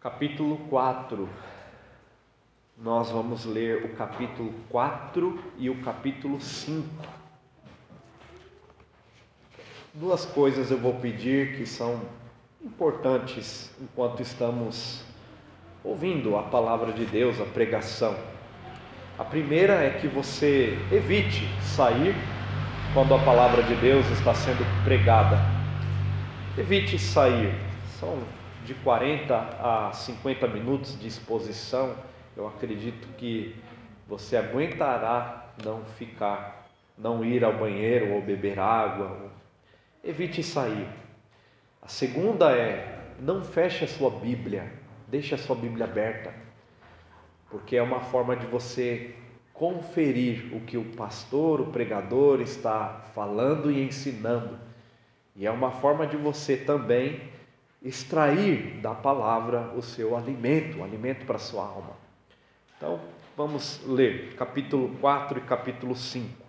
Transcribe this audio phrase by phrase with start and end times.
[0.00, 1.28] Capítulo 4.
[2.80, 6.86] Nós vamos ler o capítulo 4 e o capítulo 5.
[9.92, 12.00] Duas coisas eu vou pedir que são
[12.64, 15.02] importantes enquanto estamos
[15.82, 18.16] ouvindo a palavra de Deus, a pregação.
[19.18, 22.14] A primeira é que você evite sair
[22.94, 25.38] quando a palavra de Deus está sendo pregada.
[26.56, 27.52] Evite sair.
[27.98, 28.16] São
[28.68, 31.96] de 40 a 50 minutos de exposição.
[32.36, 33.56] Eu acredito que
[34.06, 39.32] você aguentará não ficar, não ir ao banheiro ou beber água.
[40.04, 40.86] Evite sair.
[41.80, 44.70] A segunda é: não feche a sua Bíblia,
[45.06, 46.34] deixe a sua Bíblia aberta,
[47.48, 49.14] porque é uma forma de você
[49.54, 54.58] conferir o que o pastor, o pregador está falando e ensinando.
[55.34, 57.37] E é uma forma de você também
[57.82, 61.96] extrair da palavra o seu alimento, o alimento para a sua alma.
[62.76, 63.00] Então,
[63.36, 66.48] vamos ler capítulo 4 e capítulo 5.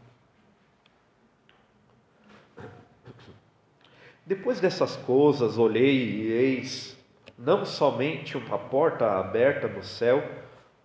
[4.25, 6.95] Depois dessas coisas, olhei e eis
[7.35, 10.23] não somente uma porta aberta no céu,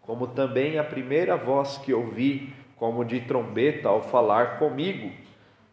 [0.00, 5.12] como também a primeira voz que ouvi, como de trombeta, ao falar comigo,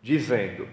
[0.02, 0.68] dizendo: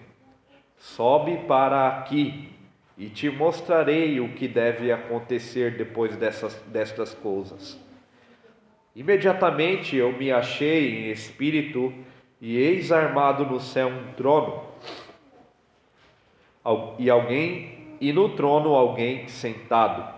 [0.76, 2.52] Sobe para aqui,
[2.98, 7.78] e te mostrarei o que deve acontecer depois dessas, destas coisas.
[8.94, 11.94] Imediatamente eu me achei em espírito,
[12.40, 14.62] e eis armado no céu um trono
[16.98, 20.16] e alguém e no trono alguém sentado.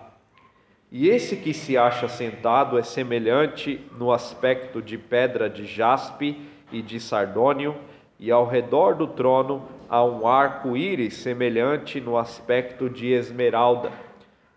[0.91, 6.37] E esse que se acha sentado é semelhante no aspecto de pedra de jaspe
[6.73, 7.77] e de sardônio,
[8.19, 13.91] e ao redor do trono há um arco-íris semelhante no aspecto de esmeralda.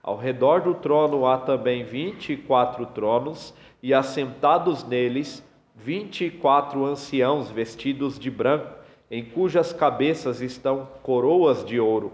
[0.03, 3.51] Ao redor do trono há também vinte e quatro tronos,
[3.81, 5.43] e assentados neles
[5.75, 8.75] vinte e quatro anciãos vestidos de branco
[9.09, 12.13] em cujas cabeças estão coroas de ouro.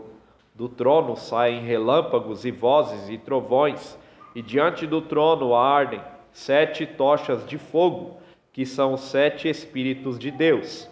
[0.55, 3.99] Do trono saem relâmpagos e vozes e trovões,
[4.33, 6.01] e diante do trono ardem
[6.31, 8.17] sete tochas de fogo,
[8.53, 10.89] que são os sete Espíritos de Deus.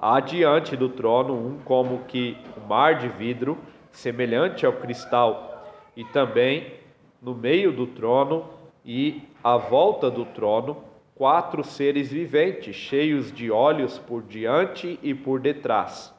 [0.00, 3.58] Há diante do trono um como que um mar de vidro,
[3.90, 5.66] semelhante ao cristal,
[5.96, 6.72] e também
[7.20, 8.48] no meio do trono
[8.84, 10.84] e à volta do trono
[11.16, 16.14] quatro seres viventes, cheios de olhos por diante e por detrás.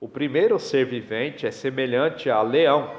[0.00, 2.90] O primeiro ser vivente é semelhante a leão,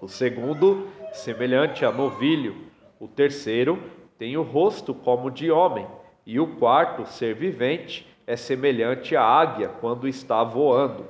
[0.00, 2.56] o segundo, semelhante a novilho,
[2.98, 3.78] o terceiro
[4.18, 5.86] tem o rosto como de homem,
[6.24, 11.04] e o quarto ser vivente é semelhante à águia quando está voando.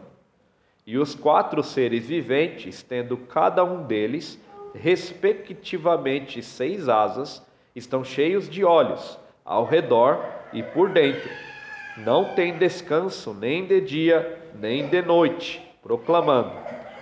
[0.86, 4.40] E os quatro seres viventes, tendo cada um deles,
[4.74, 11.28] respectivamente, seis asas, estão cheios de olhos ao redor e por dentro.
[11.98, 16.52] Não tem descanso nem de dia, nem de noite, proclamando: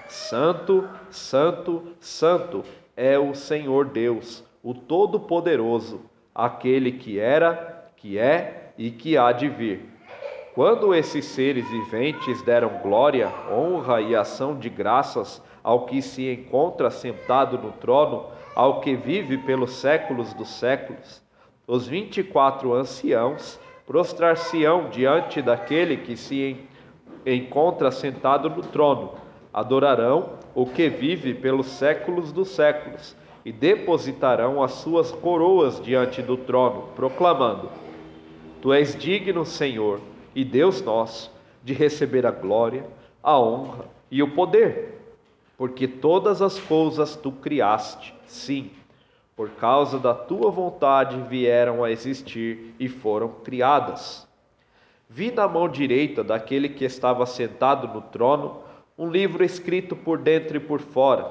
[0.08, 2.64] Santo, Santo, Santo
[2.96, 6.00] é o Senhor Deus, o Todo-Poderoso,
[6.34, 9.97] aquele que era, que é e que há de vir.
[10.58, 16.90] Quando esses seres viventes deram glória, honra e ação de graças ao que se encontra
[16.90, 18.26] sentado no trono,
[18.56, 21.22] ao que vive pelos séculos dos séculos,
[21.64, 26.56] os vinte e quatro anciãos prostrar-se-ão diante daquele que se
[27.24, 29.12] encontra sentado no trono,
[29.54, 33.14] adorarão o que vive pelos séculos dos séculos
[33.44, 37.70] e depositarão as suas coroas diante do trono, proclamando:
[38.60, 40.00] Tu és digno, Senhor
[40.38, 41.32] e Deus nosso,
[41.64, 42.86] de receber a glória,
[43.22, 45.00] a honra e o poder,
[45.56, 48.70] porque todas as coisas tu criaste, sim
[49.38, 54.26] por causa da tua vontade vieram a existir e foram criadas.
[55.08, 58.58] Vi na mão direita daquele que estava sentado no trono
[58.98, 61.30] um livro escrito por dentro e por fora,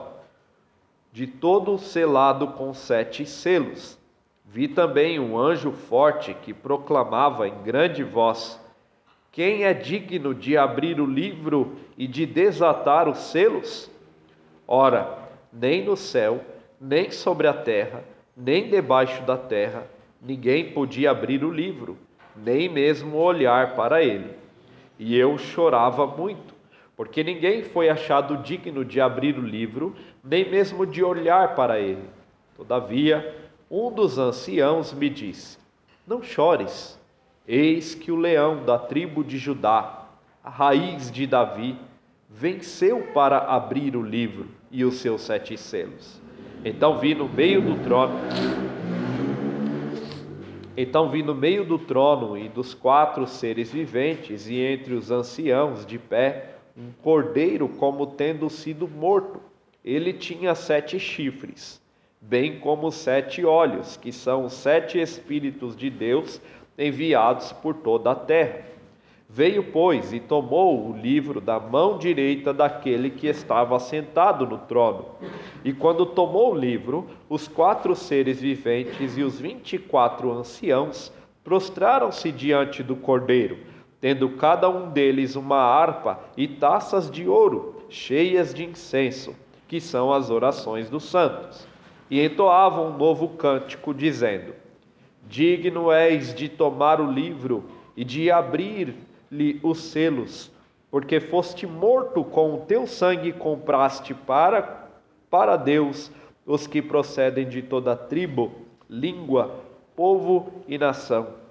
[1.12, 4.00] de todo selado com sete selos.
[4.46, 8.58] Vi também um anjo forte que proclamava em grande voz:
[9.38, 13.88] Quem é digno de abrir o livro e de desatar os selos?
[14.68, 16.44] Ora, nem no céu,
[16.82, 18.04] nem sobre a terra,
[18.36, 19.88] nem debaixo da terra,
[20.20, 22.00] ninguém podia abrir o livro,
[22.36, 24.32] nem mesmo olhar para ele.
[24.98, 26.56] E eu chorava muito,
[26.96, 32.10] porque ninguém foi achado digno de abrir o livro, nem mesmo de olhar para ele.
[32.56, 33.36] Todavia,
[33.70, 35.60] um dos anciãos me disse:
[36.08, 36.97] Não chores,
[37.48, 40.06] eis que o leão da tribo de Judá,
[40.44, 41.80] a raiz de Davi,
[42.30, 46.22] venceu para abrir o livro e os seus sete selos.
[46.66, 48.16] Então vi no meio do trono.
[50.76, 55.86] Então vi no meio do trono e dos quatro seres viventes e entre os anciãos
[55.86, 59.40] de pé um cordeiro como tendo sido morto.
[59.84, 61.82] Ele tinha sete chifres,
[62.22, 66.42] bem como sete olhos, que são os sete espíritos de Deus
[66.78, 68.66] enviados por toda a terra.
[69.30, 75.06] Veio, pois, e tomou o livro da mão direita daquele que estava sentado no trono.
[75.66, 81.12] E quando tomou o livro, os quatro seres viventes e os vinte e quatro anciãos
[81.44, 83.58] prostraram-se diante do cordeiro
[84.00, 89.36] tendo cada um deles uma harpa e taças de ouro cheias de incenso,
[89.68, 91.68] que são as orações dos santos.
[92.10, 94.54] E entoavam um novo cântico, dizendo:
[95.28, 97.64] Digno és de tomar o livro
[97.96, 100.52] e de abrir-lhe os selos,
[100.90, 104.90] porque foste morto com o teu sangue compraste para,
[105.30, 106.12] para Deus
[106.46, 108.52] os que procedem de toda tribo,
[108.90, 109.64] língua,
[109.96, 111.48] povo e nação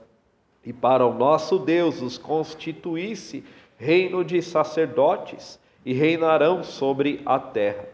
[0.67, 3.45] e para o nosso Deus os constituísse
[3.79, 7.87] reino de sacerdotes e reinarão sobre a terra.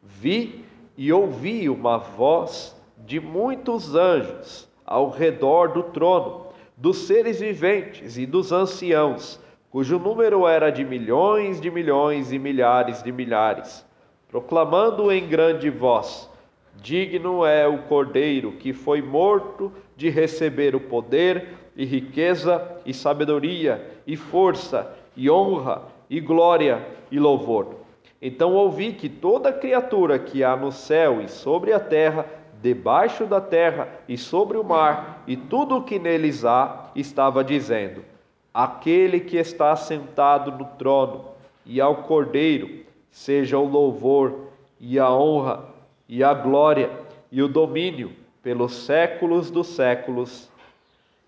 [0.00, 0.64] Vi
[0.96, 6.46] e ouvi uma voz de muitos anjos ao redor do trono,
[6.76, 9.40] dos seres viventes e dos anciãos,
[9.70, 13.84] cujo número era de milhões de milhões e milhares de milhares,
[14.28, 16.30] proclamando em grande voz:
[16.76, 23.84] Digno é o Cordeiro que foi morto de receber o poder e riqueza, e sabedoria,
[24.06, 27.74] e força, e honra, e glória, e louvor.
[28.20, 32.24] Então ouvi que toda criatura que há no céu e sobre a terra,
[32.66, 38.04] debaixo da terra e sobre o mar, e tudo o que neles há, estava dizendo:
[38.52, 41.26] Aquele que está sentado no trono
[41.64, 44.48] e ao Cordeiro, seja o louvor,
[44.80, 45.64] e a honra,
[46.08, 46.90] e a glória,
[47.30, 48.10] e o domínio
[48.42, 50.50] pelos séculos dos séculos.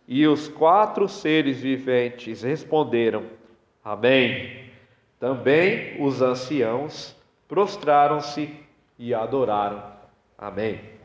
[0.08, 3.22] E os quatro seres viventes responderam:
[3.84, 4.66] Amém.
[5.20, 7.14] Também os anciãos
[7.46, 8.52] prostraram-se
[8.98, 9.82] e adoraram.
[10.36, 10.97] Amém.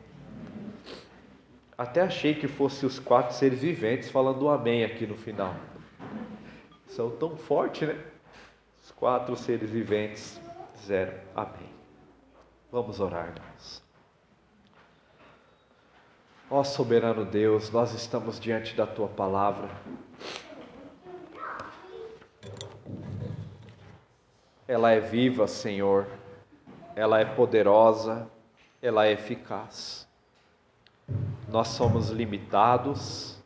[1.76, 5.54] Até achei que fosse os quatro seres viventes falando amém aqui no final.
[6.86, 7.98] São tão fortes, né?
[8.82, 10.40] Os quatro seres viventes
[10.74, 11.68] disseram amém.
[12.70, 13.82] Vamos orar, irmãos.
[16.50, 19.68] Ó soberano Deus, nós estamos diante da tua palavra.
[24.68, 26.06] Ela é viva, Senhor,
[26.94, 28.30] ela é poderosa,
[28.80, 30.03] ela é eficaz.
[31.48, 33.38] Nós somos limitados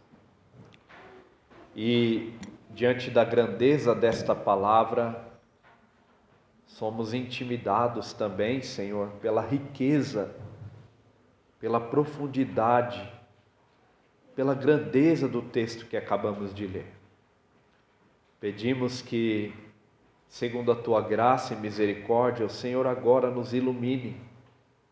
[1.74, 2.32] e,
[2.70, 5.26] diante da grandeza desta palavra,
[6.66, 10.34] somos intimidados também, Senhor, pela riqueza
[11.60, 13.12] pela profundidade,
[14.34, 16.86] pela grandeza do texto que acabamos de ler.
[18.40, 19.52] Pedimos que,
[20.28, 24.16] segundo a tua graça e misericórdia, o Senhor agora nos ilumine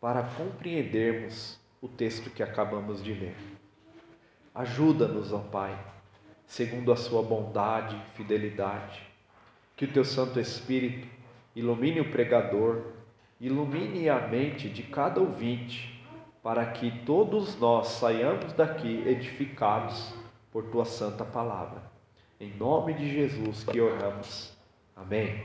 [0.01, 3.35] para compreendermos o texto que acabamos de ler.
[4.53, 5.77] Ajuda-nos, ó Pai,
[6.45, 9.01] segundo a sua bondade e fidelidade,
[9.75, 11.07] que o teu Santo Espírito
[11.55, 12.81] ilumine o pregador,
[13.39, 16.03] ilumine a mente de cada ouvinte
[16.41, 20.13] para que todos nós saiamos daqui edificados
[20.51, 21.83] por tua santa palavra.
[22.39, 24.55] Em nome de Jesus que oramos.
[24.95, 25.43] Amém.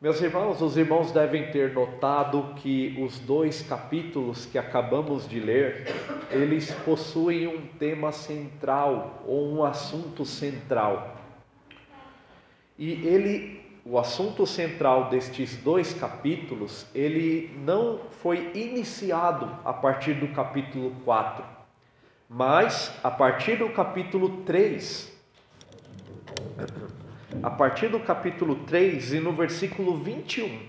[0.00, 5.92] Meus irmãos, os irmãos devem ter notado que os dois capítulos que acabamos de ler,
[6.30, 11.16] eles possuem um tema central ou um assunto central.
[12.78, 20.28] E ele o assunto central destes dois capítulos, ele não foi iniciado a partir do
[20.28, 21.42] capítulo 4,
[22.28, 25.10] mas a partir do capítulo 3.
[27.42, 30.60] A partir do capítulo 3 e no versículo 21.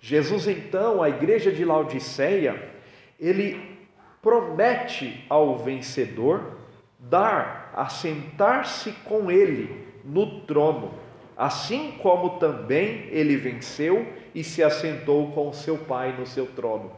[0.00, 2.70] Jesus então, a igreja de Laodiceia,
[3.18, 3.78] ele
[4.22, 6.58] promete ao vencedor
[6.98, 10.94] dar, assentar-se com ele no trono
[11.40, 16.92] assim como também ele venceu e se assentou com seu Pai no seu trono.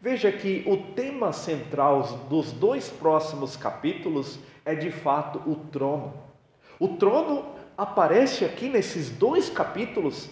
[0.00, 6.14] Veja que o tema central dos dois próximos capítulos é de fato o trono.
[6.80, 10.30] O trono aparece aqui nesses dois capítulos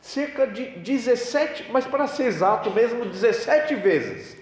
[0.00, 4.38] cerca de 17, mas para ser exato mesmo, 17 vezes.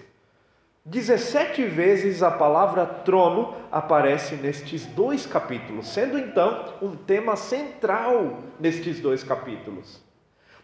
[0.85, 9.01] 17 vezes a palavra trono aparece nestes dois capítulos, sendo então um tema central nestes
[9.01, 10.01] dois capítulos.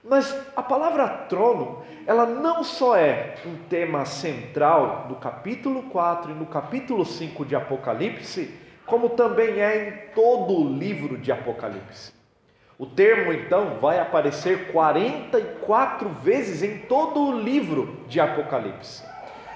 [0.02, 6.36] Mas a palavra trono, ela não só é um tema central no capítulo 4 e
[6.36, 8.54] no capítulo 5 de Apocalipse,
[8.86, 12.14] como também é em todo o livro de Apocalipse.
[12.78, 19.04] O termo então vai aparecer 44 vezes em todo o livro de Apocalipse,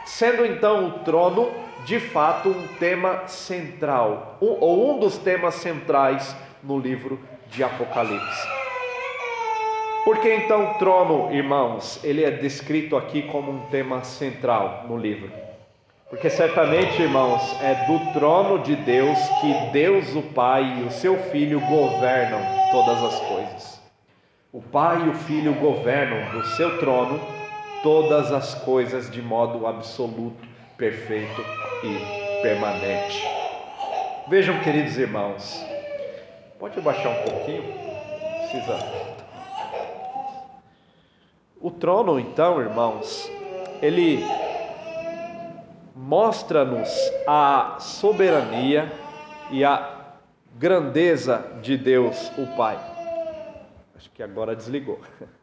[0.06, 1.52] sendo então o trono
[1.86, 7.20] de fato um tema central, ou um dos temas centrais no livro
[7.50, 8.48] de Apocalipse.
[10.04, 14.98] Por que então o trono, irmãos, ele é descrito aqui como um tema central no
[14.98, 15.47] livro?
[16.10, 21.18] Porque certamente, irmãos, é do trono de Deus que Deus, o Pai e o seu
[21.24, 22.40] Filho governam
[22.72, 23.82] todas as coisas.
[24.54, 27.20] O Pai e o Filho governam do seu trono
[27.84, 30.48] todas as coisas de modo absoluto,
[30.78, 31.42] perfeito
[31.84, 33.22] e permanente.
[34.30, 35.62] Vejam, queridos irmãos,
[36.58, 37.64] pode abaixar um pouquinho?
[38.40, 38.80] Precisa.
[41.60, 43.30] O trono, então, irmãos,
[43.82, 44.24] ele
[46.08, 46.90] mostra-nos
[47.28, 48.90] a soberania
[49.52, 50.16] e a
[50.58, 52.80] grandeza de Deus, o Pai.
[53.94, 55.02] Acho que agora desligou.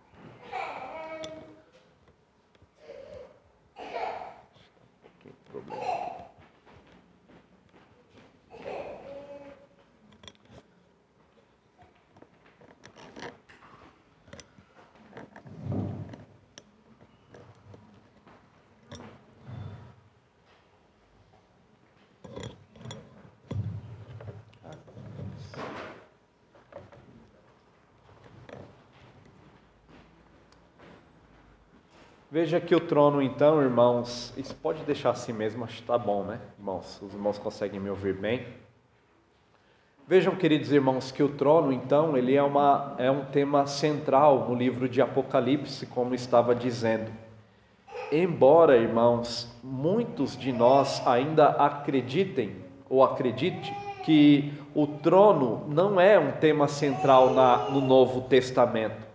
[32.34, 36.24] Veja que o trono, então, irmãos, isso pode deixar assim mesmo, acho que está bom,
[36.24, 37.00] né, irmãos?
[37.00, 38.44] Os irmãos conseguem me ouvir bem.
[40.04, 44.54] Vejam, queridos irmãos, que o trono, então, ele é, uma, é um tema central no
[44.56, 47.08] livro de Apocalipse, como estava dizendo.
[48.10, 52.56] Embora, irmãos, muitos de nós ainda acreditem
[52.90, 53.72] ou acredite
[54.02, 59.06] que o trono não é um tema central na, no Novo Testamento.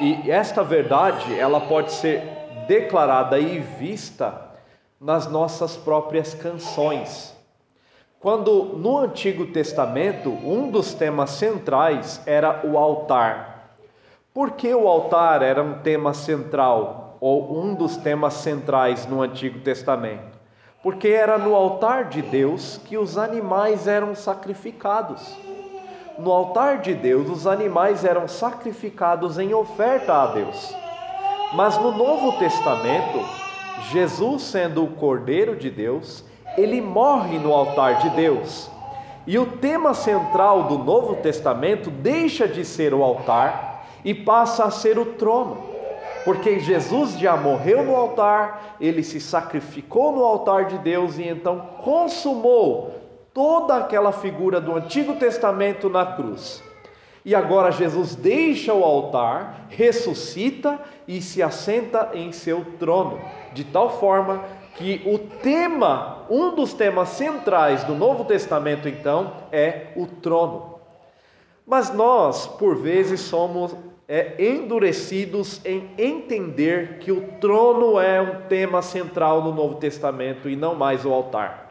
[0.00, 4.48] E esta verdade, ela pode ser declarada e vista
[5.00, 7.36] nas nossas próprias canções.
[8.20, 13.76] Quando no Antigo Testamento, um dos temas centrais era o altar.
[14.34, 19.60] Por que o altar era um tema central, ou um dos temas centrais no Antigo
[19.60, 20.36] Testamento?
[20.82, 25.36] Porque era no altar de Deus que os animais eram sacrificados.
[26.18, 30.74] No altar de Deus, os animais eram sacrificados em oferta a Deus.
[31.52, 33.24] Mas no Novo Testamento,
[33.90, 36.22] Jesus, sendo o Cordeiro de Deus,
[36.58, 38.70] ele morre no altar de Deus.
[39.26, 44.70] E o tema central do Novo Testamento deixa de ser o altar e passa a
[44.70, 45.56] ser o trono.
[46.24, 51.60] Porque Jesus já morreu no altar, ele se sacrificou no altar de Deus e então
[51.82, 52.94] consumou
[53.32, 56.62] toda aquela figura do Antigo Testamento na cruz.
[57.24, 63.20] E agora Jesus deixa o altar, ressuscita e se assenta em seu trono,
[63.52, 64.44] de tal forma
[64.76, 70.78] que o tema, um dos temas centrais do Novo Testamento, então, é o trono.
[71.66, 73.74] Mas nós, por vezes, somos
[74.08, 80.56] é, endurecidos em entender que o trono é um tema central no Novo Testamento e
[80.56, 81.67] não mais o altar.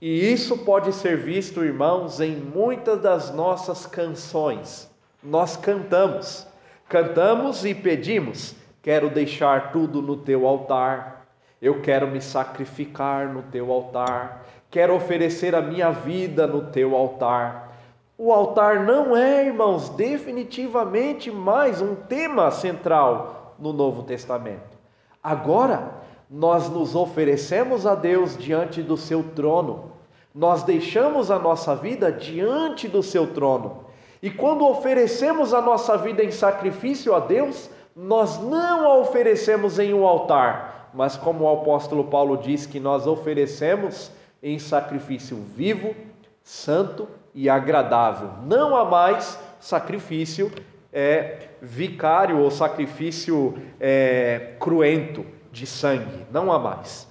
[0.00, 4.90] E isso pode ser visto, irmãos, em muitas das nossas canções.
[5.22, 6.46] Nós cantamos,
[6.86, 11.26] cantamos e pedimos: quero deixar tudo no teu altar,
[11.62, 17.74] eu quero me sacrificar no teu altar, quero oferecer a minha vida no teu altar.
[18.18, 24.76] O altar não é, irmãos, definitivamente mais um tema central no Novo Testamento.
[25.22, 25.95] Agora,
[26.30, 29.92] nós nos oferecemos a Deus diante do seu trono,
[30.34, 33.84] nós deixamos a nossa vida diante do seu trono.
[34.22, 39.94] E quando oferecemos a nossa vida em sacrifício a Deus, nós não a oferecemos em
[39.94, 44.10] um altar, mas como o apóstolo Paulo diz que nós oferecemos
[44.42, 45.94] em sacrifício vivo,
[46.42, 48.30] santo e agradável.
[48.44, 50.52] Não há mais sacrifício
[50.92, 57.08] é, vicário ou sacrifício é, cruento de sangue, não há mais.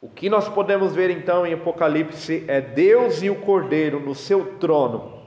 [0.00, 4.56] O que nós podemos ver então em Apocalipse é Deus e o Cordeiro no seu
[4.58, 5.22] trono,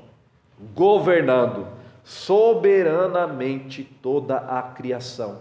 [0.74, 1.68] governando
[2.04, 5.40] soberanamente toda a criação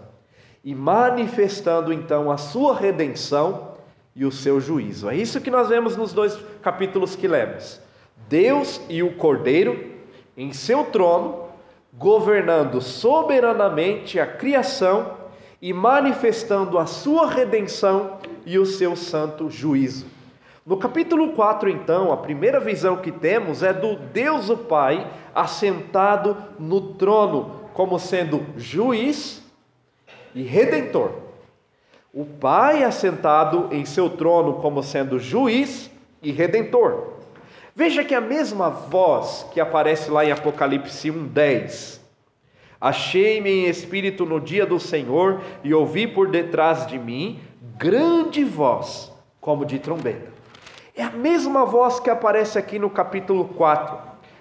[0.63, 3.75] e manifestando então a sua redenção
[4.15, 5.09] e o seu juízo.
[5.09, 7.79] É isso que nós vemos nos dois capítulos que lemos.
[8.27, 9.91] Deus e o Cordeiro
[10.35, 11.45] em seu trono,
[11.93, 15.20] governando soberanamente a criação
[15.61, 20.07] e manifestando a sua redenção e o seu santo juízo.
[20.65, 26.35] No capítulo 4, então, a primeira visão que temos é do Deus o Pai assentado
[26.57, 29.41] no trono, como sendo juiz
[30.33, 31.11] e redentor.
[32.13, 35.89] O Pai assentado em seu trono, como sendo juiz
[36.21, 37.13] e redentor.
[37.75, 42.00] Veja que a mesma voz que aparece lá em Apocalipse 1:10.
[42.81, 47.39] Achei-me em espírito no dia do Senhor e ouvi por detrás de mim
[47.77, 50.31] grande voz, como de trombeta.
[50.95, 53.97] É a mesma voz que aparece aqui no capítulo 4.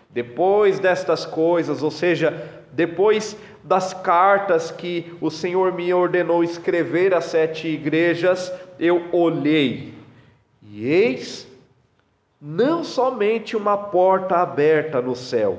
[0.08, 7.26] Depois destas coisas, ou seja, depois das cartas que o Senhor me ordenou escrever às
[7.26, 9.92] sete igrejas, eu olhei
[10.62, 11.46] e eis
[12.40, 15.58] não somente uma porta aberta no céu,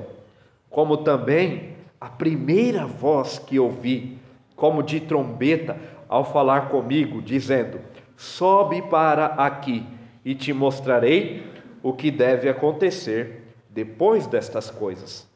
[0.68, 1.71] como também
[2.02, 4.18] a primeira voz que ouvi,
[4.56, 5.78] como de trombeta,
[6.08, 7.78] ao falar comigo, dizendo:
[8.16, 9.86] Sobe para aqui
[10.24, 11.46] e te mostrarei
[11.80, 15.28] o que deve acontecer depois destas coisas.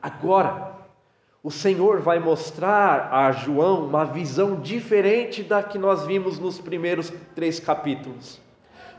[0.00, 0.72] Agora,
[1.42, 7.12] o Senhor vai mostrar a João uma visão diferente da que nós vimos nos primeiros
[7.34, 8.40] três capítulos.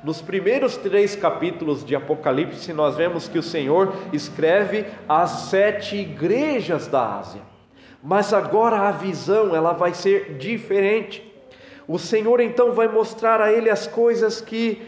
[0.03, 6.87] Nos primeiros três capítulos de Apocalipse, nós vemos que o Senhor escreve as sete igrejas
[6.87, 7.41] da Ásia.
[8.03, 11.23] Mas agora a visão ela vai ser diferente.
[11.87, 14.81] O Senhor então vai mostrar a ele as coisas que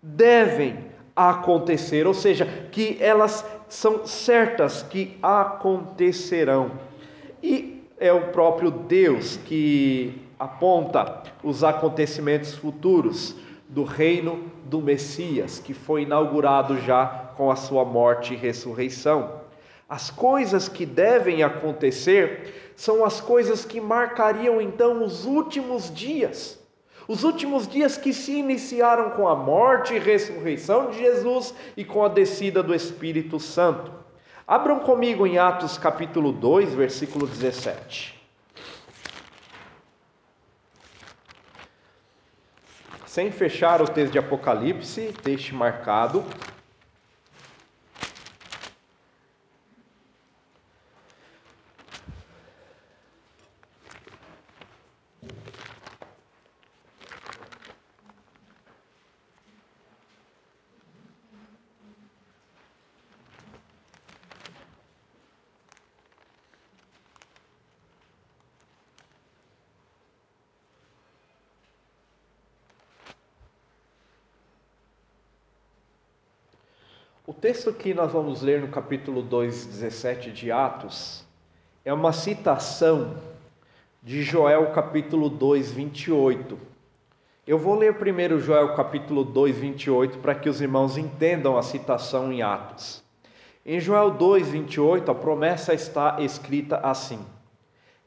[0.00, 0.76] devem
[1.16, 6.72] acontecer, ou seja, que elas são certas que acontecerão.
[7.42, 13.34] E é o próprio Deus que aponta os acontecimentos futuros
[13.74, 19.40] do reino do Messias, que foi inaugurado já com a sua morte e ressurreição.
[19.88, 26.56] As coisas que devem acontecer são as coisas que marcariam então os últimos dias.
[27.08, 32.04] Os últimos dias que se iniciaram com a morte e ressurreição de Jesus e com
[32.04, 33.90] a descida do Espírito Santo.
[34.46, 38.23] Abram comigo em Atos capítulo 2, versículo 17.
[43.14, 46.24] Sem fechar o texto de Apocalipse, deixe marcado.
[77.26, 81.24] O texto que nós vamos ler no capítulo 2, 17 de Atos,
[81.82, 83.16] é uma citação
[84.02, 86.58] de Joel capítulo 2, 28.
[87.46, 92.30] Eu vou ler primeiro Joel capítulo 2, 28, para que os irmãos entendam a citação
[92.30, 93.02] em Atos.
[93.64, 97.24] Em Joel 2, 28, a promessa está escrita assim: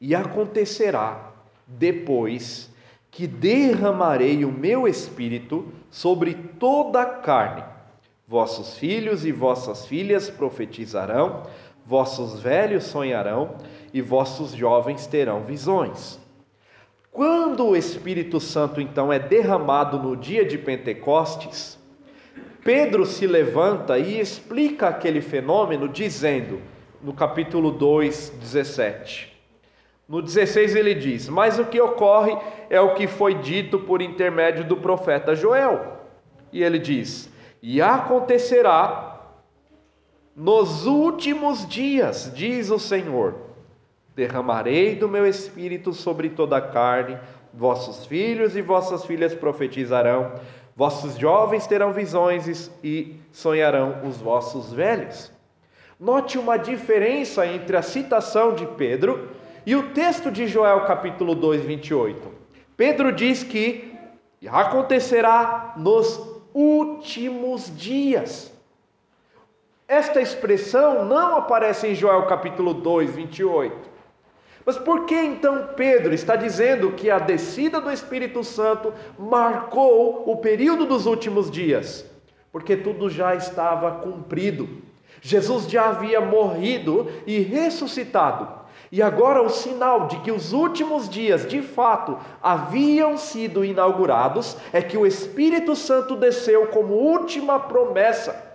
[0.00, 1.32] E acontecerá
[1.66, 2.70] depois
[3.10, 7.77] que derramarei o meu espírito sobre toda a carne
[8.28, 11.44] Vossos filhos e vossas filhas profetizarão,
[11.86, 13.56] vossos velhos sonharão
[13.90, 16.20] e vossos jovens terão visões.
[17.10, 21.78] Quando o Espírito Santo então é derramado no dia de Pentecostes,
[22.62, 26.60] Pedro se levanta e explica aquele fenômeno dizendo,
[27.02, 29.34] no capítulo 2, 17.
[30.06, 32.36] No 16 ele diz: Mas o que ocorre
[32.68, 35.96] é o que foi dito por intermédio do profeta Joel.
[36.52, 37.30] E ele diz:
[37.62, 39.20] e acontecerá
[40.34, 43.34] nos últimos dias, diz o Senhor:
[44.14, 47.18] derramarei do meu espírito sobre toda a carne,
[47.52, 50.32] vossos filhos e vossas filhas profetizarão,
[50.76, 55.32] vossos jovens terão visões e sonharão os vossos velhos.
[55.98, 59.28] Note uma diferença entre a citação de Pedro
[59.66, 62.28] e o texto de Joel, capítulo 2, 28.
[62.76, 63.92] Pedro diz que
[64.46, 68.52] acontecerá nos últimos dias.
[69.86, 73.88] Esta expressão não aparece em Joel capítulo 2, 28.
[74.66, 80.36] Mas por que então Pedro está dizendo que a descida do Espírito Santo marcou o
[80.38, 82.04] período dos últimos dias?
[82.50, 84.68] Porque tudo já estava cumprido.
[85.22, 88.57] Jesus já havia morrido e ressuscitado.
[88.90, 94.80] E agora o sinal de que os últimos dias de fato haviam sido inaugurados é
[94.80, 98.48] que o Espírito Santo desceu como última promessa.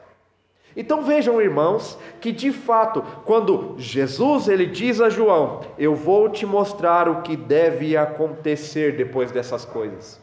[0.76, 6.48] Então vejam, irmãos, que de fato, quando Jesus ele diz a João: "Eu vou te
[6.48, 10.23] mostrar o que deve acontecer depois dessas coisas".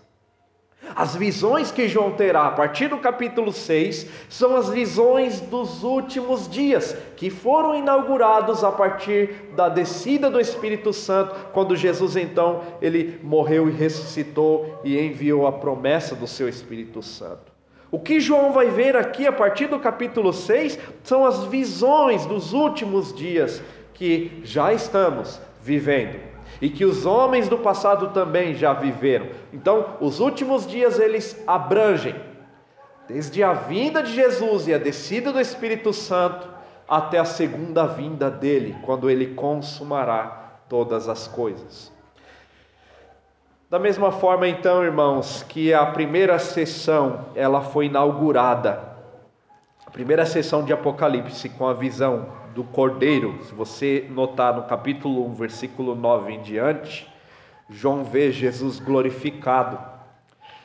[0.94, 6.48] As visões que João terá a partir do capítulo 6 são as visões dos últimos
[6.48, 13.18] dias, que foram inaugurados a partir da descida do Espírito Santo, quando Jesus então ele
[13.22, 17.50] morreu e ressuscitou e enviou a promessa do seu Espírito Santo.
[17.90, 22.52] O que João vai ver aqui a partir do capítulo 6 são as visões dos
[22.52, 23.60] últimos dias
[23.94, 26.29] que já estamos vivendo
[26.60, 29.28] e que os homens do passado também já viveram.
[29.52, 32.14] Então, os últimos dias eles abrangem
[33.08, 36.48] desde a vinda de Jesus e a descida do Espírito Santo
[36.88, 41.92] até a segunda vinda dele, quando ele consumará todas as coisas.
[43.68, 48.80] Da mesma forma, então, irmãos, que a primeira sessão ela foi inaugurada,
[49.86, 55.26] a primeira sessão de Apocalipse com a visão do cordeiro, se você notar no capítulo
[55.28, 57.08] 1, versículo 9 em diante,
[57.70, 59.78] João vê Jesus glorificado.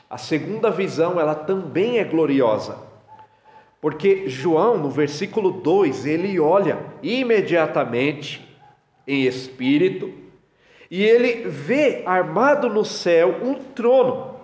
[0.10, 2.77] A segunda visão, ela também é gloriosa.
[3.79, 8.45] Porque João, no versículo 2, ele olha imediatamente
[9.08, 10.12] em espírito
[10.91, 14.36] e ele vê armado no céu um trono.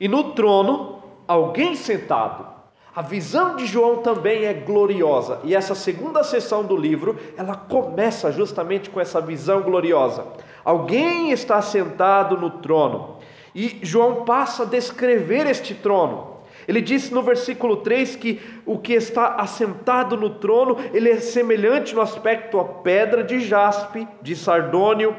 [0.00, 2.48] E no trono, alguém sentado.
[2.94, 8.32] A visão de João também é gloriosa, e essa segunda sessão do livro, ela começa
[8.32, 10.26] justamente com essa visão gloriosa.
[10.64, 13.18] Alguém está sentado no trono,
[13.54, 16.38] e João passa a descrever este trono.
[16.66, 21.94] Ele disse no versículo 3 que o que está assentado no trono, ele é semelhante
[21.94, 25.14] no aspecto a pedra de jaspe, de sardônio,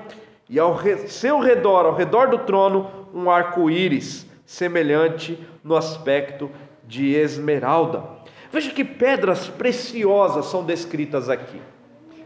[0.50, 6.52] e ao seu redor, ao redor do trono, um arco-íris, semelhante no aspecto
[6.92, 8.04] de esmeralda.
[8.52, 11.62] Veja que pedras preciosas são descritas aqui.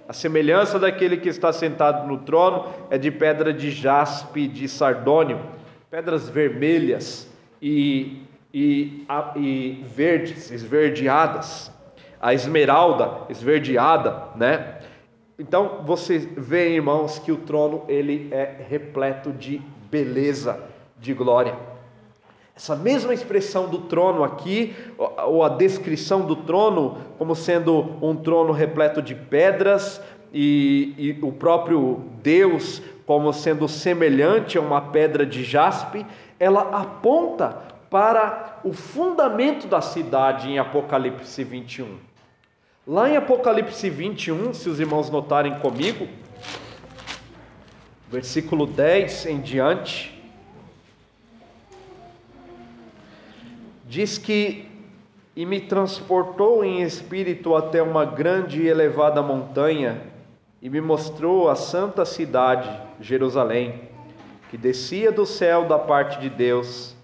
[0.09, 5.39] A semelhança daquele que está sentado no trono é de pedra de jaspe, de sardônio,
[5.89, 7.29] pedras vermelhas
[7.61, 11.71] e, e, e verdes, esverdeadas.
[12.19, 14.79] A esmeralda esverdeada, né?
[15.37, 20.59] Então você vê, irmãos, que o trono ele é repleto de beleza,
[20.97, 21.74] de glória.
[22.55, 28.53] Essa mesma expressão do trono aqui, ou a descrição do trono como sendo um trono
[28.53, 30.01] repleto de pedras,
[30.33, 36.05] e, e, o próprio Deus como sendo semelhante a uma pedra de jaspe,
[36.39, 37.57] ela aponta
[37.89, 41.97] para o fundamento da cidade em Apocalipse 21.
[42.85, 46.07] Lá em Apocalipse 21, se os irmãos notarem comigo,
[48.09, 50.14] versículo 10 em diante,
[53.85, 54.67] diz que
[55.35, 60.01] e me transportou em espírito até uma grande e elevada montanha
[60.61, 62.69] e me mostrou a santa cidade,
[62.99, 63.81] Jerusalém,
[64.49, 66.95] que descia do céu da parte de Deus,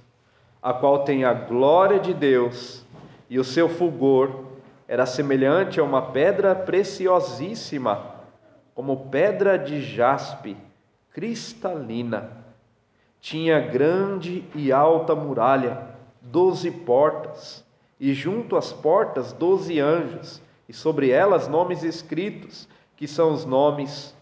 [0.62, 2.86] a qual tem a glória de Deus,
[3.30, 4.46] e o seu fulgor
[4.88, 8.16] era semelhante a uma pedra preciosíssima,
[8.74, 10.56] como pedra de jaspe,
[11.14, 12.32] cristalina.
[13.20, 15.91] Tinha grande e alta muralha
[16.32, 17.64] doze portas,
[18.00, 24.16] e junto às portas doze anjos, e sobre elas nomes escritos, que são os nomes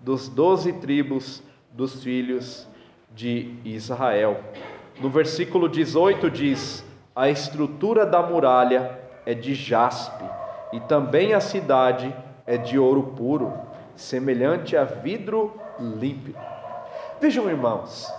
[0.00, 2.68] dos doze tribos dos filhos
[3.14, 4.40] de Israel.
[5.00, 10.24] No versículo 18 diz: A estrutura da muralha é de jaspe,
[10.72, 12.14] e também a cidade
[12.46, 13.52] é de ouro puro,
[13.96, 16.38] semelhante a vidro límpido.
[17.20, 18.12] Vejam, irmãos,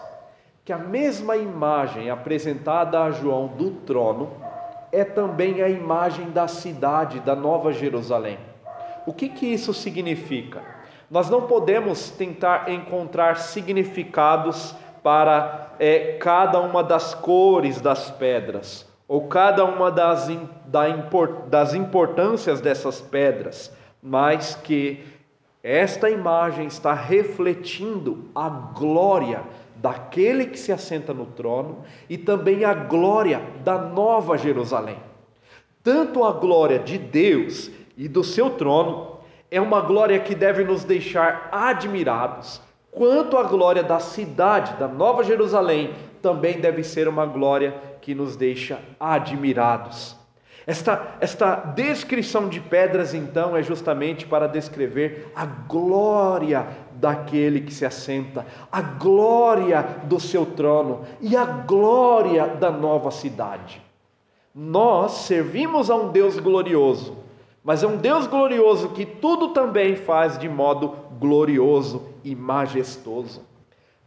[0.65, 4.31] que a mesma imagem apresentada a João do trono
[4.91, 8.37] é também a imagem da cidade, da Nova Jerusalém.
[9.05, 10.61] O que, que isso significa?
[11.11, 14.73] Nós não podemos tentar encontrar significados
[15.03, 20.29] para é, cada uma das cores das pedras, ou cada uma das,
[20.65, 20.87] da,
[21.49, 25.03] das importâncias dessas pedras, mas que
[25.61, 29.41] esta imagem está refletindo a glória
[29.83, 34.95] daquele que se assenta no trono e também a glória da nova Jerusalém.
[35.83, 39.17] Tanto a glória de Deus e do seu trono
[39.51, 45.21] é uma glória que deve nos deixar admirados, quanto a glória da cidade, da nova
[45.21, 50.15] Jerusalém, também deve ser uma glória que nos deixa admirados.
[50.65, 56.65] Esta, esta descrição de pedras, então, é justamente para descrever a glória
[57.03, 63.81] daquele que se assenta, a glória do seu trono e a glória da nova cidade.
[64.55, 67.17] Nós servimos a um Deus glorioso,
[67.61, 73.41] mas é um Deus glorioso que tudo também faz de modo glorioso e majestoso.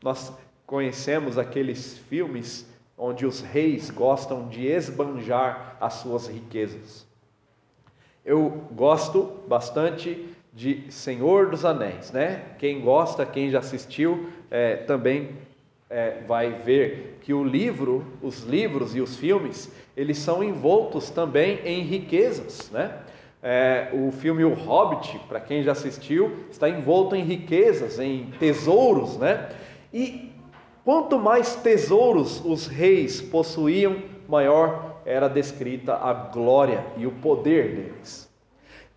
[0.02, 0.32] Nós
[0.66, 7.06] conhecemos aqueles filmes onde os reis gostam de esbanjar as suas riquezas.
[8.24, 12.42] Eu gosto bastante de Senhor dos Anéis, né?
[12.58, 15.36] Quem gosta, quem já assistiu, é, também
[15.90, 21.60] é, vai ver que o livro, os livros e os filmes, eles são envoltos também
[21.62, 22.90] em riquezas, né?
[23.42, 29.18] É, o filme O Hobbit, para quem já assistiu, está envolto em riquezas, em tesouros,
[29.18, 29.50] né?
[29.92, 30.32] E
[30.82, 38.25] quanto mais tesouros os reis possuíam, maior era descrita a glória e o poder deles.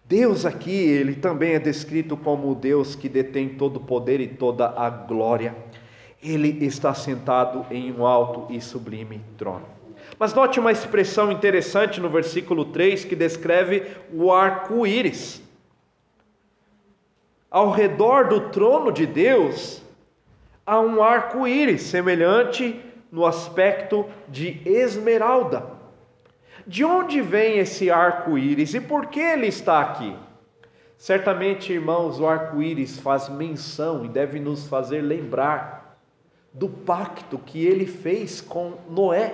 [0.09, 4.27] Deus aqui, ele também é descrito como o Deus que detém todo o poder e
[4.27, 5.55] toda a glória.
[6.19, 9.67] Ele está sentado em um alto e sublime trono.
[10.17, 15.43] Mas note uma expressão interessante no versículo 3 que descreve o arco-íris.
[17.51, 19.79] Ao redor do trono de Deus
[20.65, 25.78] há um arco-íris semelhante no aspecto de esmeralda.
[26.67, 30.15] De onde vem esse arco-íris e por que ele está aqui?
[30.97, 35.97] Certamente, irmãos, o arco-íris faz menção e deve nos fazer lembrar
[36.53, 39.33] do pacto que ele fez com Noé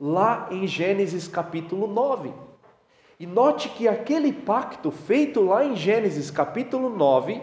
[0.00, 2.32] lá em Gênesis capítulo 9.
[3.20, 7.40] E note que aquele pacto feito lá em Gênesis capítulo 9,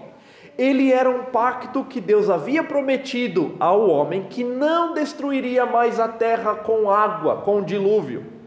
[0.57, 6.07] ele era um pacto que Deus havia prometido ao homem que não destruiria mais a
[6.07, 8.40] terra com água, com dilúvio.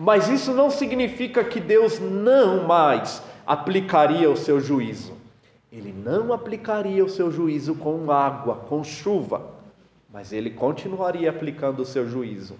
[0.00, 5.12] Mas isso não significa que Deus não mais aplicaria o seu juízo.
[5.70, 9.50] Ele não aplicaria o seu juízo com água, com chuva,
[10.12, 12.56] mas ele continuaria aplicando o seu juízo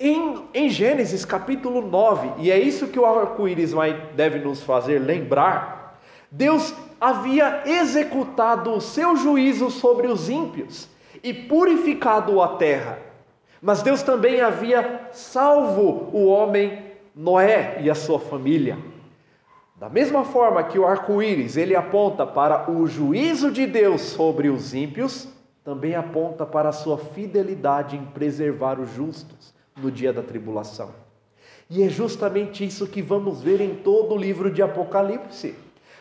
[0.00, 3.72] em, em Gênesis capítulo 9, e é isso que o arco-íris
[4.14, 10.88] deve nos fazer lembrar, Deus havia executado o seu juízo sobre os ímpios
[11.22, 12.98] e purificado a terra.
[13.60, 18.78] Mas Deus também havia salvo o homem Noé e a sua família.
[19.76, 24.74] Da mesma forma que o arco-íris ele aponta para o juízo de Deus sobre os
[24.74, 25.28] ímpios,
[25.64, 30.90] também aponta para a sua fidelidade em preservar os justos no dia da tribulação.
[31.70, 35.54] E é justamente isso que vamos ver em todo o livro de Apocalipse.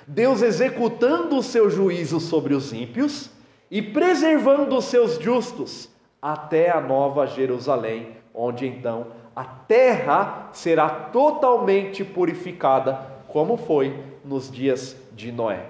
[0.08, 3.30] Deus executando o seu juízo sobre os ímpios
[3.70, 5.90] e preservando os seus justos
[6.22, 14.96] até a nova Jerusalém, onde então a terra será totalmente purificada, como foi nos dias
[15.14, 15.66] de Noé.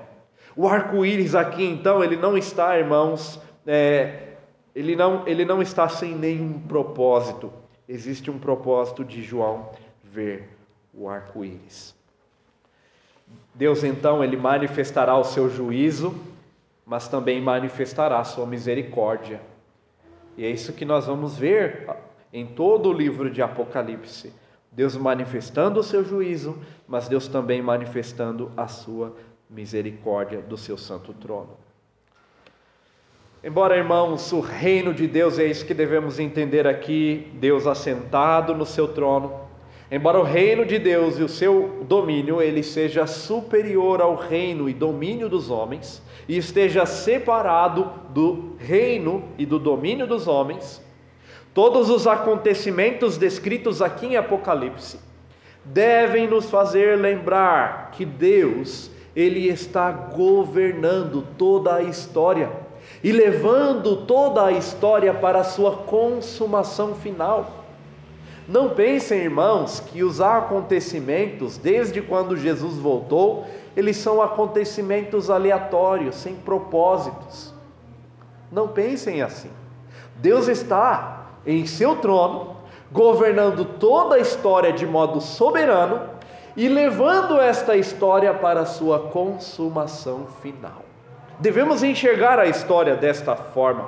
[0.56, 4.30] O arco-íris aqui então, ele não está, irmãos, é,
[4.76, 7.52] ele, não, ele não está sem nenhum propósito
[7.88, 9.70] existe um propósito de João
[10.04, 10.50] ver
[10.94, 11.96] o arco-íris.
[13.54, 16.16] Deus então ele manifestará o seu juízo,
[16.86, 19.42] mas também manifestará a sua misericórdia.
[20.38, 21.90] E é isso que nós vamos ver
[22.32, 24.32] em todo o livro de Apocalipse.
[24.72, 29.16] Deus manifestando o seu juízo, mas Deus também manifestando a sua
[29.50, 31.58] misericórdia do seu santo trono.
[33.44, 38.66] Embora, irmãos, o reino de Deus é isso que devemos entender aqui, Deus assentado no
[38.66, 39.47] seu trono.
[39.90, 44.74] Embora o reino de Deus e o seu domínio ele seja superior ao reino e
[44.74, 50.84] domínio dos homens e esteja separado do reino e do domínio dos homens,
[51.54, 55.00] todos os acontecimentos descritos aqui em Apocalipse
[55.64, 62.52] devem nos fazer lembrar que Deus ele está governando toda a história
[63.04, 67.67] e levando toda a história para a sua consumação final.
[68.48, 76.36] Não pensem, irmãos, que os acontecimentos, desde quando Jesus voltou, eles são acontecimentos aleatórios, sem
[76.36, 77.54] propósitos.
[78.50, 79.50] Não pensem assim.
[80.16, 82.56] Deus está em seu trono,
[82.92, 86.10] governando toda a história de modo soberano
[86.56, 90.84] e levando esta história para sua consumação final.
[91.40, 93.88] Devemos enxergar a história desta forma.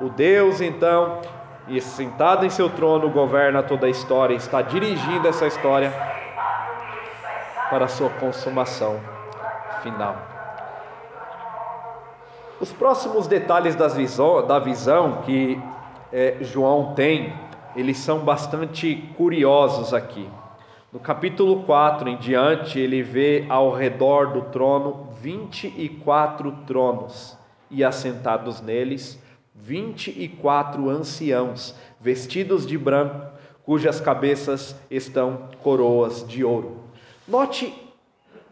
[0.00, 1.20] O Deus, então,
[1.68, 5.92] e sentado em seu trono, governa toda a história, está dirigindo essa história
[7.70, 9.00] para a sua consumação
[9.82, 10.16] final.
[12.60, 15.60] Os próximos detalhes visão, da visão que
[16.12, 17.32] é, João tem,
[17.74, 20.28] eles são bastante curiosos aqui.
[20.92, 27.36] No capítulo 4 em diante, ele vê ao redor do trono vinte e quatro tronos,
[27.70, 29.20] e assentados neles
[29.56, 33.26] vinte e quatro anciãos, vestidos de branco,
[33.64, 36.84] cujas cabeças estão coroas de ouro.
[37.26, 37.74] Note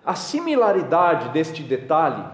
[0.05, 2.25] a similaridade deste detalhe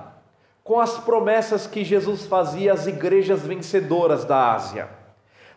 [0.64, 4.88] com as promessas que Jesus fazia às igrejas vencedoras da Ásia.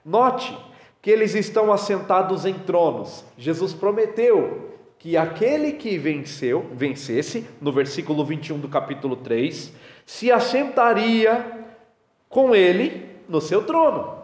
[0.04, 0.58] Note
[1.02, 3.24] que eles estão assentados em tronos.
[3.38, 9.74] Jesus prometeu que aquele que venceu, vencesse, no versículo 21 do capítulo 3,
[10.06, 11.64] se assentaria
[12.34, 14.24] com ele no seu trono.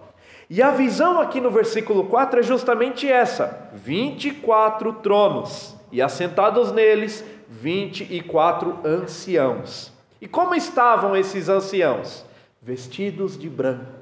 [0.49, 7.23] E a visão aqui no versículo 4 é justamente essa: 24 tronos, e assentados neles
[7.47, 9.93] 24 anciãos.
[10.19, 12.25] E como estavam esses anciãos?
[12.61, 13.99] Vestidos de branco.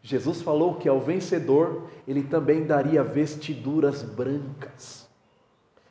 [0.00, 5.08] Jesus falou que ao vencedor ele também daria vestiduras brancas.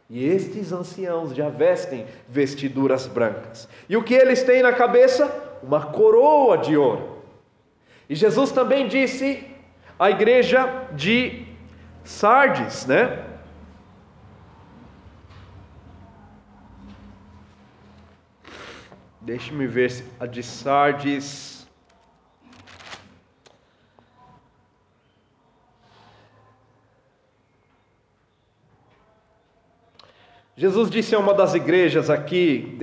[0.09, 3.67] E estes anciãos já vestem vestiduras brancas.
[3.89, 5.59] E o que eles têm na cabeça?
[5.61, 7.12] Uma coroa de ouro.
[8.13, 9.43] E Jesus também disse
[9.97, 11.47] à igreja de
[12.03, 13.25] Sardes, né?
[19.19, 21.67] Deixe-me ver a de Sardes.
[30.55, 32.77] Jesus disse a uma das igrejas aqui,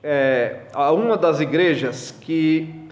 [0.00, 2.85] é, a uma das igrejas, que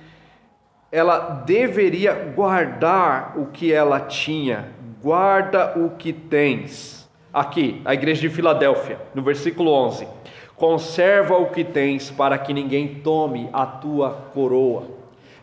[0.95, 4.71] ela deveria guardar o que ela tinha,
[5.03, 7.11] guarda o que tens.
[7.33, 10.07] Aqui, a igreja de Filadélfia, no versículo 11:
[10.55, 14.85] Conserva o que tens, para que ninguém tome a tua coroa.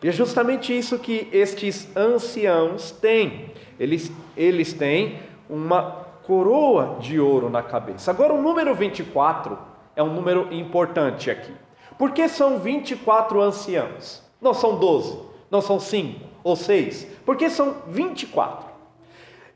[0.02, 3.50] E é justamente isso que estes anciãos têm.
[3.78, 5.18] Eles, eles têm
[5.50, 5.82] uma
[6.26, 8.10] coroa de ouro na cabeça.
[8.10, 9.58] Agora, o número 24
[9.94, 11.52] é um número importante aqui.
[11.98, 14.22] Por que são 24 anciãos?
[14.40, 17.06] Não são 12, não são 5 ou 6.
[17.26, 18.72] Por que são 24?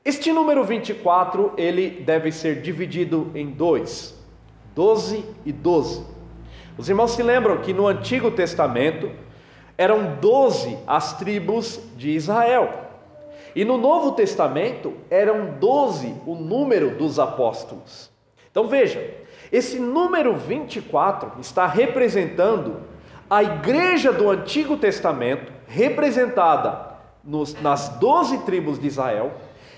[0.04, 4.14] Este número 24, ele deve ser dividido em dois.
[4.74, 6.04] 12 e 12.
[6.76, 9.10] Os irmãos se lembram que no Antigo Testamento
[9.78, 12.84] eram 12 as tribos de Israel.
[13.54, 18.10] E no Novo Testamento eram 12 o número dos apóstolos.
[18.50, 19.14] Então veja,
[19.50, 22.82] esse número 24 está representando
[23.30, 29.32] a igreja do Antigo Testamento, representada nos, nas 12 tribos de Israel,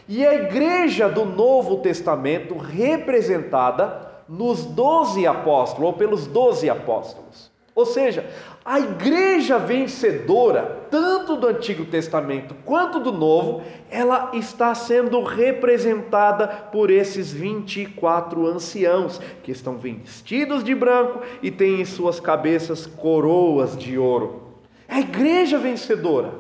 [0.07, 7.51] e a igreja do Novo Testamento, representada nos 12 apóstolos, ou pelos 12 apóstolos.
[7.74, 8.27] Ou seja,
[8.64, 16.90] a igreja vencedora, tanto do Antigo Testamento quanto do Novo, ela está sendo representada por
[16.90, 23.96] esses 24 anciãos, que estão vestidos de branco e têm em suas cabeças coroas de
[23.96, 24.48] ouro.
[24.88, 26.33] É a igreja vencedora,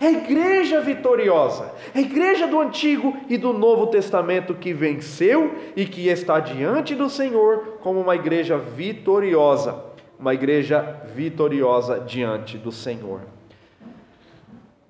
[0.00, 5.54] é a igreja vitoriosa, é a igreja do Antigo e do Novo Testamento que venceu
[5.74, 9.86] e que está diante do Senhor como uma igreja vitoriosa
[10.18, 13.20] uma igreja vitoriosa diante do Senhor.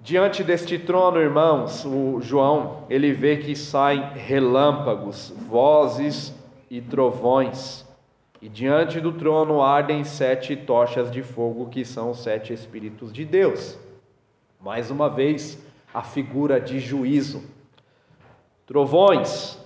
[0.01, 6.33] Diante deste trono, irmãos, o João, ele vê que saem relâmpagos, vozes
[6.71, 7.85] e trovões.
[8.41, 13.25] E diante do trono ardem sete tochas de fogo, que são os sete Espíritos de
[13.25, 13.79] Deus.
[14.61, 15.59] Mais uma vez,
[15.93, 17.43] a figura de juízo.
[18.67, 19.59] Trovões,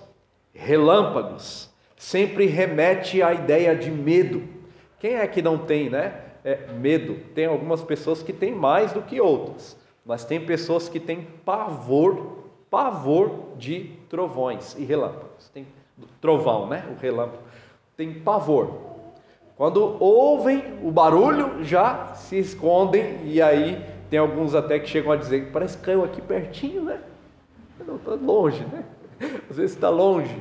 [0.53, 4.61] relâmpagos, sempre remete à ideia de medo
[5.01, 6.13] quem é que não tem, né?
[6.43, 7.15] É, medo.
[7.33, 12.43] Tem algumas pessoas que têm mais do que outras, mas tem pessoas que têm pavor,
[12.69, 15.49] pavor de trovões e relâmpagos.
[15.49, 15.65] Tem
[16.21, 16.87] trovão, né?
[16.95, 17.41] O relâmpago.
[17.95, 18.91] Tem pavor.
[19.55, 25.15] Quando ouvem o barulho, já se escondem e aí tem alguns até que chegam a
[25.15, 26.99] dizer parece que caiu aqui pertinho, né?
[27.85, 28.83] Não está longe, né?
[29.49, 30.35] Às vezes está longe,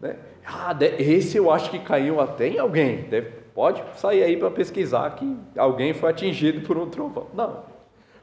[0.00, 0.16] né?
[0.44, 3.02] Ah, esse eu acho que caiu até em alguém.
[3.02, 7.26] Deve Pode sair aí para pesquisar que alguém foi atingido por um trovão.
[7.34, 7.64] Não,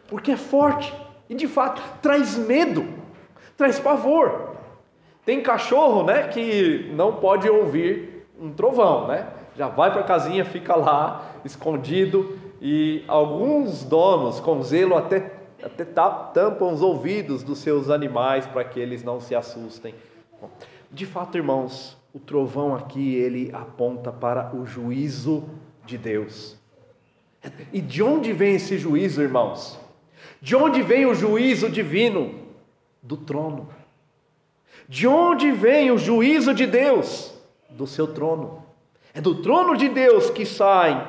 [0.08, 0.94] porque é forte
[1.30, 2.86] e de fato traz medo,
[3.58, 4.56] traz pavor.
[5.26, 9.28] Tem cachorro, né, que não pode ouvir um trovão, né?
[9.58, 15.84] Já vai para a casinha, fica lá escondido e alguns donos com zelo até até
[15.86, 19.96] tampam os ouvidos dos seus animais para que eles não se assustem.
[20.92, 25.44] De fato, irmãos, o trovão aqui ele aponta para o juízo
[25.86, 26.56] de Deus.
[27.74, 29.80] E de onde vem esse juízo, irmãos?
[30.42, 32.36] De onde vem o juízo divino?
[33.02, 33.70] Do trono.
[34.88, 37.35] De onde vem o juízo de Deus?
[37.76, 38.64] Do seu trono.
[39.14, 41.02] É do trono de Deus que saem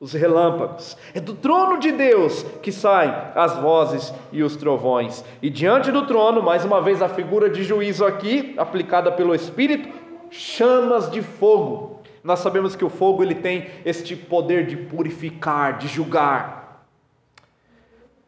[0.00, 0.96] os relâmpagos.
[1.12, 5.24] É do trono de Deus que saem as vozes e os trovões.
[5.42, 9.88] E diante do trono, mais uma vez a figura de juízo aqui, aplicada pelo Espírito,
[10.30, 12.00] chamas de fogo.
[12.22, 16.86] Nós sabemos que o fogo ele tem este poder de purificar, de julgar.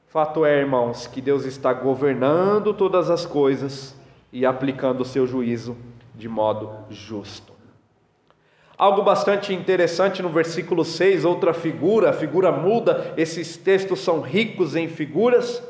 [0.09, 3.95] Fato é, irmãos, que Deus está governando todas as coisas
[4.33, 5.77] e aplicando o seu juízo
[6.17, 7.50] de modo justo.
[8.81, 14.75] Algo bastante interessante no versículo 6, outra figura, a figura muda, esses textos são ricos
[14.75, 15.63] em figuras.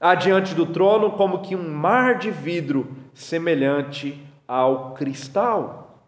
[0.00, 4.18] Adiante do trono, como que um mar de vidro semelhante
[4.48, 6.00] ao cristal.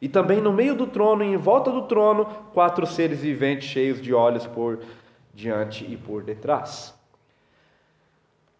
[0.00, 2.24] E também no meio do trono, em volta do trono,
[2.54, 4.78] quatro seres viventes cheios de olhos por
[5.34, 6.94] diante e por detrás.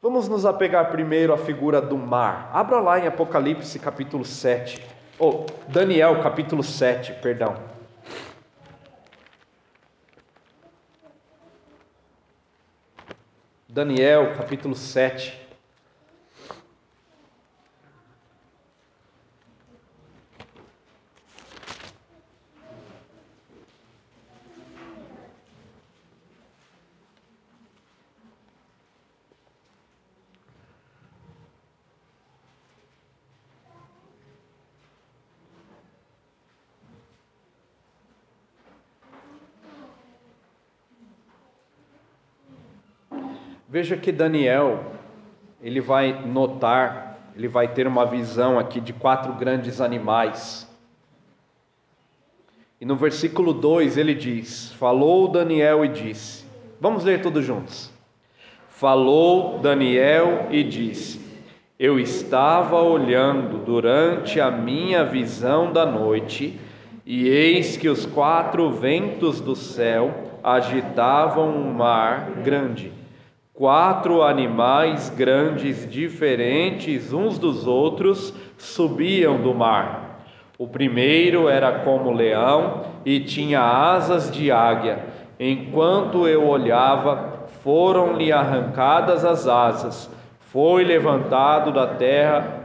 [0.02, 2.50] Vamos nos apegar primeiro à figura do mar.
[2.52, 7.54] Abra lá em Apocalipse capítulo 7 oh, Daniel capítulo 7, perdão.
[13.68, 15.49] Daniel capítulo 7.
[43.80, 44.84] Veja que Daniel,
[45.62, 50.68] ele vai notar, ele vai ter uma visão aqui de quatro grandes animais.
[52.78, 56.44] E no versículo 2 ele diz: Falou Daniel e disse.
[56.78, 57.90] Vamos ler todos juntos.
[58.68, 61.18] Falou Daniel e disse:
[61.78, 66.60] Eu estava olhando durante a minha visão da noite,
[67.06, 72.99] e eis que os quatro ventos do céu agitavam um mar grande
[73.60, 80.22] Quatro animais grandes, diferentes uns dos outros, subiam do mar.
[80.58, 85.04] O primeiro era como leão e tinha asas de águia.
[85.38, 90.10] Enquanto eu olhava, foram-lhe arrancadas as asas.
[90.38, 92.64] Foi levantado da terra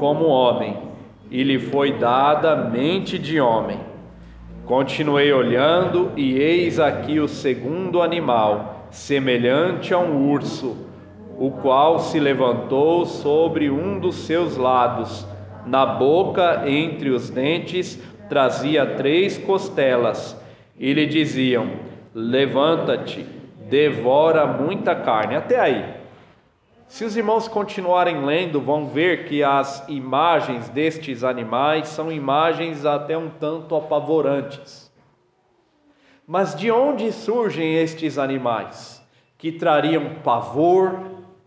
[0.00, 0.76] como homem,
[1.30, 3.89] e lhe foi dada mente de homem
[4.70, 10.86] Continuei olhando, e eis aqui o segundo animal, semelhante a um urso,
[11.36, 15.26] o qual se levantou sobre um dos seus lados.
[15.66, 20.40] Na boca, entre os dentes, trazia três costelas,
[20.78, 21.70] e lhe diziam:
[22.14, 23.26] Levanta-te,
[23.68, 25.34] devora muita carne.
[25.34, 25.99] Até aí.
[26.90, 33.16] Se os irmãos continuarem lendo, vão ver que as imagens destes animais são imagens até
[33.16, 34.90] um tanto apavorantes.
[36.26, 39.00] Mas de onde surgem estes animais
[39.38, 40.98] que trariam pavor,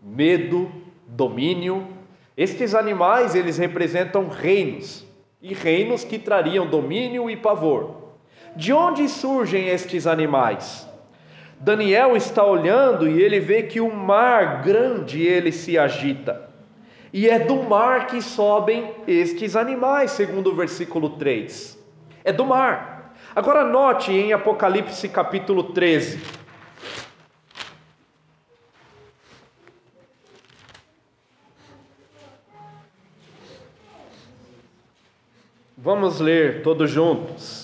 [0.02, 0.72] medo,
[1.06, 1.88] domínio?
[2.34, 5.06] Estes animais, eles representam reinos,
[5.42, 8.14] e reinos que trariam domínio e pavor.
[8.56, 10.88] De onde surgem estes animais?
[11.64, 16.50] Daniel está olhando e ele vê que o mar grande ele se agita.
[17.10, 21.82] E é do mar que sobem estes animais, segundo o versículo 3.
[22.22, 23.16] É do mar.
[23.34, 26.20] Agora note em Apocalipse capítulo 13.
[35.78, 37.63] Vamos ler todos juntos.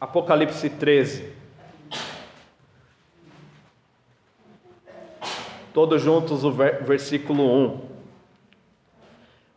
[0.00, 1.26] Apocalipse 13.
[5.74, 7.80] Todos juntos o versículo 1.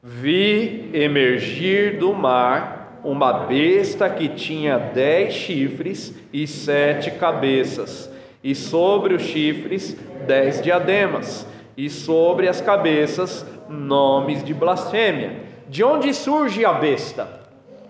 [0.03, 8.11] Vi emergir do mar uma besta que tinha dez chifres e sete cabeças,
[8.43, 9.95] e sobre os chifres
[10.27, 15.41] dez diademas, e sobre as cabeças nomes de blasfêmia.
[15.69, 17.47] De onde surge a besta?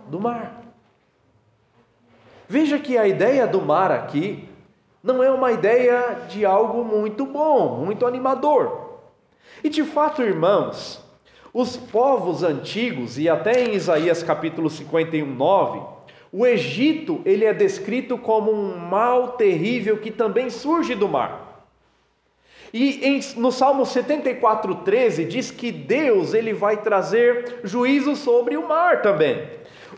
[0.07, 0.62] Do mar.
[2.47, 4.47] Veja que a ideia do mar aqui
[5.01, 8.99] não é uma ideia de algo muito bom, muito animador.
[9.63, 11.01] E de fato, irmãos,
[11.53, 15.81] os povos antigos, e até em Isaías capítulo 51, 9,
[16.31, 21.67] o Egito ele é descrito como um mal terrível que também surge do mar.
[22.73, 28.67] E em, no Salmo 74, 13 diz que Deus ele vai trazer juízo sobre o
[28.67, 29.47] mar também.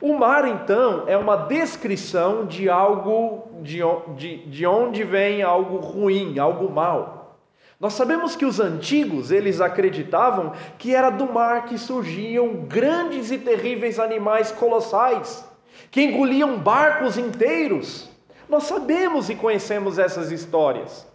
[0.02, 3.80] O mar, então, é uma descrição de algo, de,
[4.16, 7.38] de, de onde vem algo ruim, algo mal.
[7.80, 13.38] Nós sabemos que os antigos, eles acreditavam que era do mar que surgiam grandes e
[13.38, 15.46] terríveis animais colossais,
[15.92, 18.10] que engoliam barcos inteiros.
[18.48, 21.06] Nós sabemos e conhecemos essas histórias.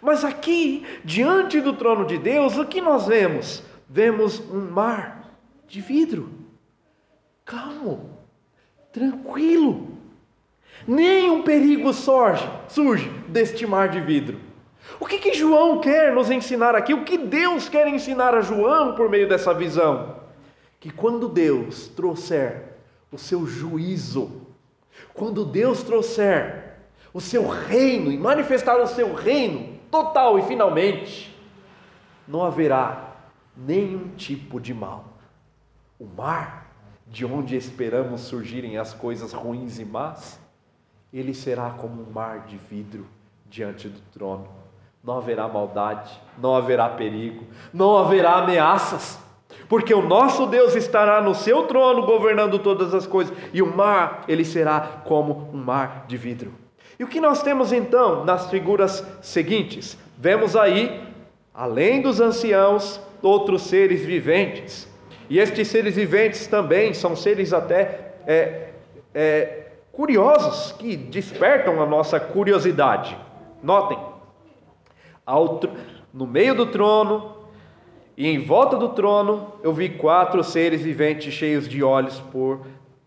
[0.00, 3.62] Mas aqui, diante do trono de Deus, o que nós vemos?
[3.88, 5.30] Vemos um mar
[5.66, 6.28] de vidro,
[7.44, 8.13] calmo,
[8.94, 9.88] tranquilo.
[10.86, 14.38] Nenhum perigo surge, surge deste mar de vidro.
[15.00, 16.94] O que, que João quer nos ensinar aqui?
[16.94, 20.20] O que Deus quer ensinar a João por meio dessa visão?
[20.78, 22.62] Que quando Deus trouxer
[23.10, 24.42] o seu juízo,
[25.12, 26.76] quando Deus trouxer
[27.12, 31.34] o seu reino e manifestar o seu reino total e finalmente,
[32.28, 33.16] não haverá
[33.56, 35.04] nenhum tipo de mal.
[35.98, 36.63] O mar,
[37.06, 40.40] de onde esperamos surgirem as coisas ruins e más,
[41.12, 43.06] ele será como um mar de vidro
[43.48, 44.64] diante do trono
[45.04, 49.18] não haverá maldade, não haverá perigo, não haverá ameaças,
[49.68, 54.24] porque o nosso Deus estará no seu trono governando todas as coisas, e o mar,
[54.26, 56.52] ele será como um mar de vidro.
[56.98, 59.98] E o que nós temos então nas figuras seguintes?
[60.16, 61.02] Vemos aí,
[61.52, 64.88] além dos anciãos, outros seres viventes.
[65.28, 68.68] E estes seres viventes também são seres até é,
[69.14, 73.16] é, curiosos, que despertam a nossa curiosidade.
[73.62, 73.98] Notem,
[76.12, 77.34] no meio do trono
[78.16, 82.60] e em volta do trono eu vi quatro seres viventes cheios de olhos por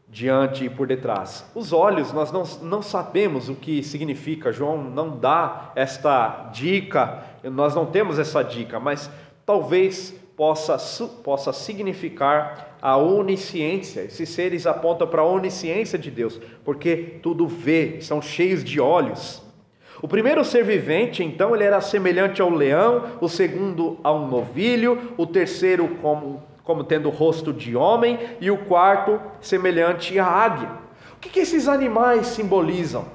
[0.09, 1.49] diante e por detrás.
[1.53, 7.75] Os olhos, nós não, não sabemos o que significa, João não dá esta dica, nós
[7.75, 9.09] não temos essa dica, mas
[9.45, 10.77] talvez possa,
[11.23, 14.01] possa significar a onisciência.
[14.01, 19.41] Esses seres apontam para a onisciência de Deus, porque tudo vê, são cheios de olhos.
[19.99, 25.13] O primeiro ser vivente, então, ele era semelhante ao leão, o segundo a um novilho,
[25.17, 30.69] o terceiro como, como tendo rosto de homem, e o quarto semelhante à águia.
[31.15, 33.05] O que, que esses animais simbolizam?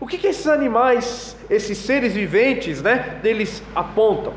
[0.00, 4.32] O que, que esses animais, esses seres viventes, né, deles apontam?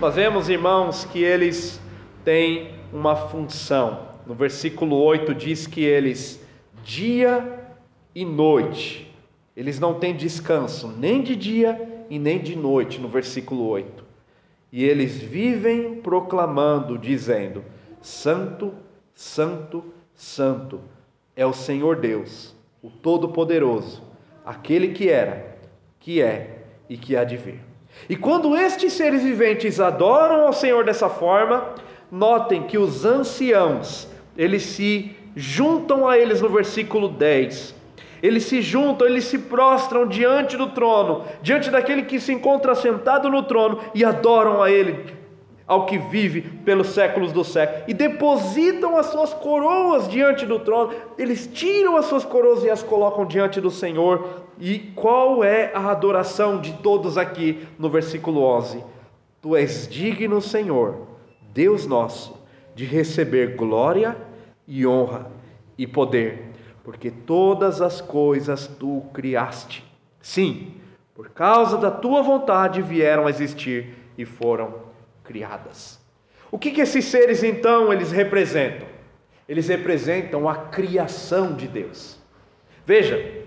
[0.00, 1.80] Nós vemos, irmãos, que eles
[2.24, 4.10] têm uma função.
[4.24, 6.40] No versículo 8 diz que eles,
[6.84, 7.66] dia
[8.14, 9.12] e noite,
[9.56, 14.04] eles não têm descanso nem de dia e nem de noite, no versículo 8.
[14.70, 17.64] E eles vivem proclamando, dizendo:
[18.00, 18.72] Santo,
[19.12, 19.82] Santo,
[20.14, 20.80] Santo
[21.34, 24.00] é o Senhor Deus, o Todo-Poderoso,
[24.46, 25.58] aquele que era,
[25.98, 27.67] que é e que há de vir.
[28.08, 31.74] E quando estes seres viventes adoram ao Senhor dessa forma,
[32.10, 37.78] notem que os anciãos, eles se juntam a eles no versículo 10
[38.22, 43.30] eles se juntam, eles se prostram diante do trono, diante daquele que se encontra sentado
[43.30, 45.04] no trono e adoram a Ele,
[45.68, 50.94] ao que vive pelos séculos do século, e depositam as suas coroas diante do trono.
[51.18, 54.42] Eles tiram as suas coroas e as colocam diante do Senhor.
[54.58, 58.82] E qual é a adoração de todos aqui no versículo 11?
[59.42, 61.06] Tu és digno, Senhor,
[61.52, 62.34] Deus nosso,
[62.74, 64.16] de receber glória
[64.66, 65.30] e honra
[65.76, 66.48] e poder
[66.88, 69.84] porque todas as coisas tu criaste.
[70.22, 70.72] Sim,
[71.14, 74.87] por causa da tua vontade vieram a existir e foram
[75.28, 76.00] criadas.
[76.50, 78.88] O que, que esses seres então eles representam?
[79.46, 82.18] Eles representam a criação de Deus.
[82.86, 83.44] Veja,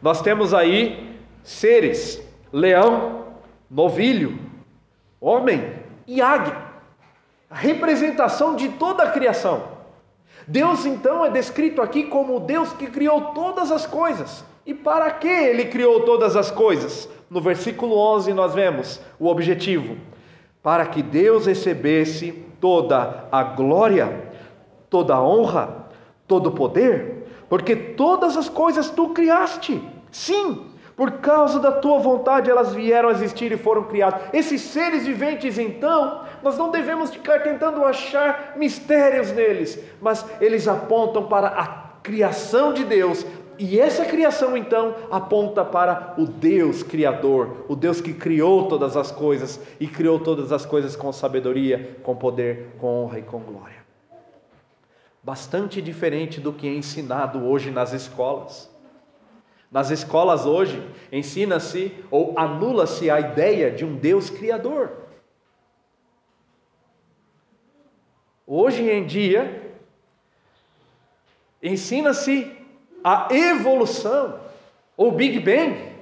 [0.00, 2.22] nós temos aí seres:
[2.52, 3.34] leão,
[3.68, 4.38] novilho,
[5.20, 5.74] homem
[6.06, 6.56] e águia.
[7.50, 9.74] A representação de toda a criação.
[10.46, 14.44] Deus então é descrito aqui como o Deus que criou todas as coisas.
[14.66, 17.08] E para que ele criou todas as coisas?
[17.28, 19.96] No versículo 11 nós vemos o objetivo:
[20.64, 24.32] para que Deus recebesse toda a glória,
[24.88, 25.88] toda a honra,
[26.26, 29.86] todo o poder, porque todas as coisas tu criaste.
[30.10, 30.64] Sim,
[30.96, 34.22] por causa da tua vontade elas vieram a existir e foram criadas.
[34.32, 41.24] Esses seres viventes, então, nós não devemos ficar tentando achar mistérios neles, mas eles apontam
[41.24, 41.66] para a
[42.02, 43.26] criação de Deus.
[43.58, 49.12] E essa criação, então, aponta para o Deus Criador, o Deus que criou todas as
[49.12, 53.84] coisas e criou todas as coisas com sabedoria, com poder, com honra e com glória.
[55.22, 58.70] Bastante diferente do que é ensinado hoje nas escolas.
[59.70, 64.90] Nas escolas hoje, ensina-se ou anula-se a ideia de um Deus criador.
[68.46, 69.74] Hoje em dia,
[71.62, 72.63] ensina-se
[73.04, 74.40] a evolução,
[74.96, 75.92] ou Big Bang,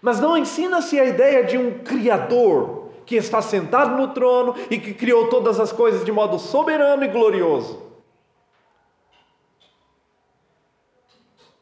[0.00, 4.94] mas não ensina-se a ideia de um Criador que está sentado no trono e que
[4.94, 7.82] criou todas as coisas de modo soberano e glorioso.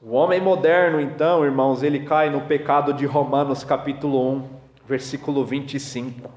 [0.02, 4.48] O homem moderno, então, irmãos, ele cai no pecado de Romanos capítulo 1,
[4.86, 6.30] versículo 25,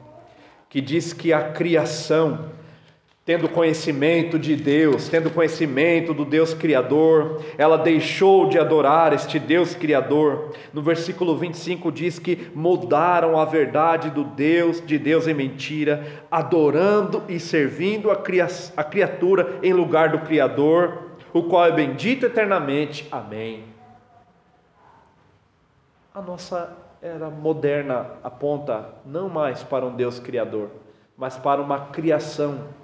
[0.69, 2.49] que diz que a criação
[3.25, 9.73] tendo conhecimento de Deus, tendo conhecimento do Deus Criador, ela deixou de adorar este Deus
[9.73, 10.53] Criador.
[10.73, 17.23] No versículo 25 diz que mudaram a verdade do Deus, de Deus em mentira, adorando
[17.29, 23.07] e servindo a, a criatura em lugar do Criador, o qual é bendito eternamente.
[23.09, 23.63] Amém.
[26.13, 30.69] A nossa era moderna aponta não mais para um Deus Criador,
[31.17, 32.82] mas para uma criação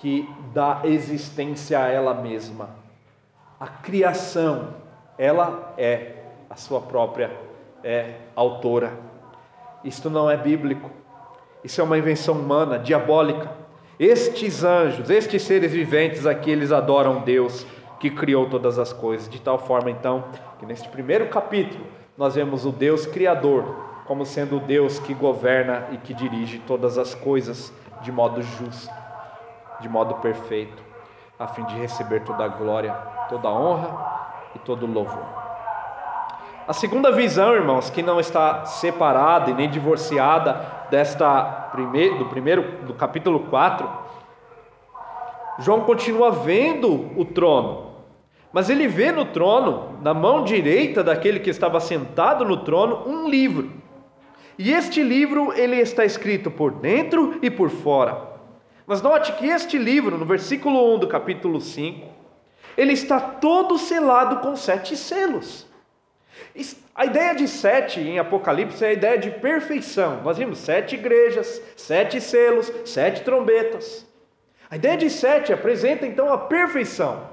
[0.00, 2.70] que dá existência a ela mesma.
[3.58, 4.74] A criação,
[5.18, 6.14] ela é
[6.48, 7.30] a sua própria
[7.84, 8.92] é, autora.
[9.84, 10.90] Isto não é bíblico.
[11.62, 13.50] Isso é uma invenção humana, diabólica.
[13.98, 17.66] Estes anjos, estes seres viventes aqui, eles adoram Deus
[17.98, 19.28] que criou todas as coisas.
[19.28, 20.24] De tal forma, então,
[20.58, 21.84] que neste primeiro capítulo
[22.16, 26.96] nós vemos o Deus Criador como sendo o Deus que governa e que dirige todas
[26.96, 27.72] as coisas
[28.02, 28.99] de modo justo
[29.80, 30.82] de modo perfeito,
[31.38, 32.92] a fim de receber toda a glória,
[33.28, 34.20] toda a honra
[34.54, 35.24] e todo o louvor.
[36.68, 42.84] A segunda visão, irmãos, que não está separada e nem divorciada desta primeiro, do primeiro
[42.84, 43.88] do capítulo 4,
[45.58, 47.90] João continua vendo o trono,
[48.52, 53.28] mas ele vê no trono, na mão direita daquele que estava sentado no trono, um
[53.28, 53.70] livro.
[54.58, 58.29] E este livro ele está escrito por dentro e por fora.
[58.90, 62.08] Mas note que este livro, no versículo 1 do capítulo 5,
[62.76, 65.64] ele está todo selado com sete selos.
[66.92, 70.20] A ideia de sete em Apocalipse é a ideia de perfeição.
[70.24, 74.04] Nós vimos sete igrejas, sete selos, sete trombetas.
[74.68, 77.28] A ideia de sete apresenta então a perfeição.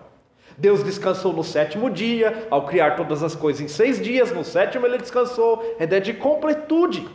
[0.60, 4.86] Deus descansou no sétimo dia, ao criar todas as coisas em seis dias, no sétimo
[4.86, 5.76] ele descansou.
[5.80, 7.10] É ideia de completude.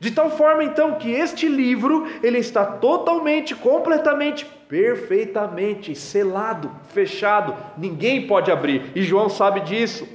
[0.00, 8.26] De tal forma então que este livro, ele está totalmente, completamente, perfeitamente selado, fechado, ninguém
[8.26, 8.90] pode abrir.
[8.94, 10.06] E João sabe disso.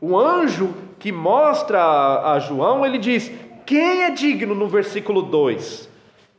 [0.00, 3.30] O anjo que mostra a João, ele diz:
[3.66, 5.88] "Quem é digno no versículo 2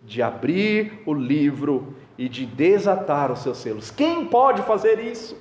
[0.02, 3.92] de abrir o livro e de desatar os seus selos?
[3.92, 5.38] Quem pode fazer isso?"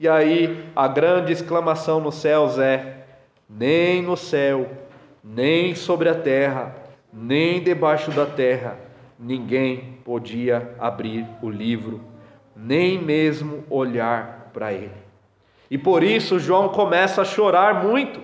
[0.00, 3.04] E aí a grande exclamação nos céus é:
[3.50, 4.68] nem no céu
[5.22, 6.74] nem sobre a terra,
[7.12, 8.78] nem debaixo da terra,
[9.18, 12.00] ninguém podia abrir o livro,
[12.54, 15.08] nem mesmo olhar para ele.
[15.70, 18.20] E por isso João começa a chorar muito,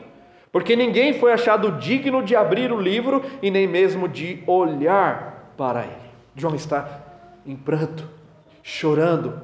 [0.50, 5.82] porque ninguém foi achado digno de abrir o livro e nem mesmo de olhar para
[5.82, 6.04] ele.
[6.36, 7.02] João está
[7.46, 8.08] em pranto,
[8.62, 9.40] chorando,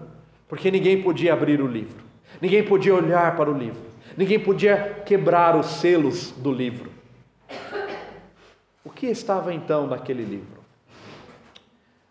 [0.48, 2.02] porque ninguém podia abrir o livro,
[2.40, 3.82] ninguém podia olhar para o livro,
[4.16, 6.89] ninguém podia quebrar os selos do livro.
[8.82, 10.60] O que estava então naquele livro?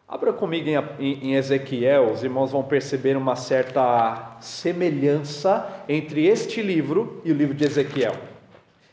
[0.07, 7.31] Abra comigo em Ezequiel, os irmãos vão perceber uma certa semelhança entre este livro e
[7.31, 8.15] o livro de Ezequiel.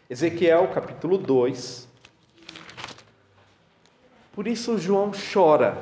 [0.09, 1.87] Ezequiel, capítulo 2.
[4.33, 5.77] Por isso João chora,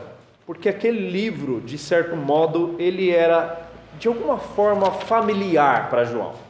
[0.47, 3.69] porque aquele livro, de certo modo, ele era
[3.99, 6.44] de alguma forma familiar para João.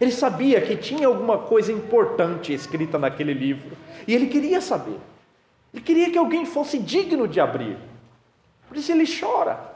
[0.00, 3.76] Ele sabia que tinha alguma coisa importante escrita naquele livro
[4.08, 4.98] e ele queria saber.
[5.74, 7.76] Ele queria que alguém fosse digno de abrir.
[8.66, 9.70] Por isso ele chora.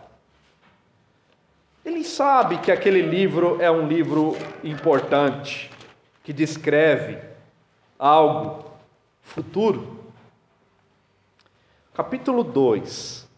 [1.85, 5.71] Ele sabe que aquele livro é um livro importante,
[6.23, 7.19] que descreve
[7.99, 8.65] algo
[9.23, 10.01] futuro.
[11.93, 13.29] Capítulo 2,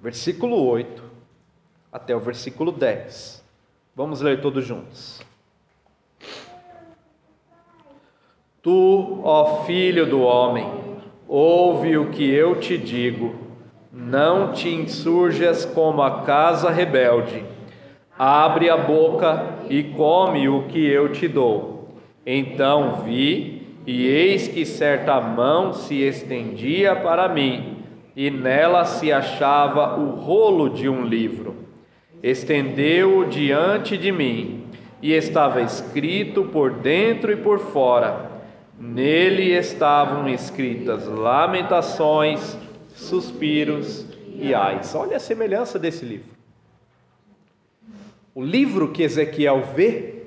[0.00, 1.04] versículo 8
[1.92, 3.44] até o versículo 10.
[3.94, 5.22] Vamos ler todos juntos.
[8.64, 10.66] Tu, ó filho do homem,
[11.28, 13.34] ouve o que eu te digo,
[13.92, 17.44] não te insurjas como a casa rebelde.
[18.18, 21.90] Abre a boca e come o que eu te dou.
[22.24, 27.76] Então vi, e eis que certa mão se estendia para mim,
[28.16, 31.54] e nela se achava o rolo de um livro.
[32.22, 34.68] Estendeu-o diante de mim,
[35.02, 38.32] e estava escrito por dentro e por fora
[38.78, 42.58] Nele estavam escritas lamentações,
[42.94, 44.94] suspiros e ais.
[44.94, 46.34] Olha a semelhança desse livro.
[48.34, 50.24] O livro que Ezequiel vê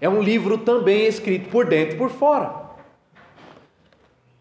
[0.00, 2.66] é um livro também escrito por dentro e por fora.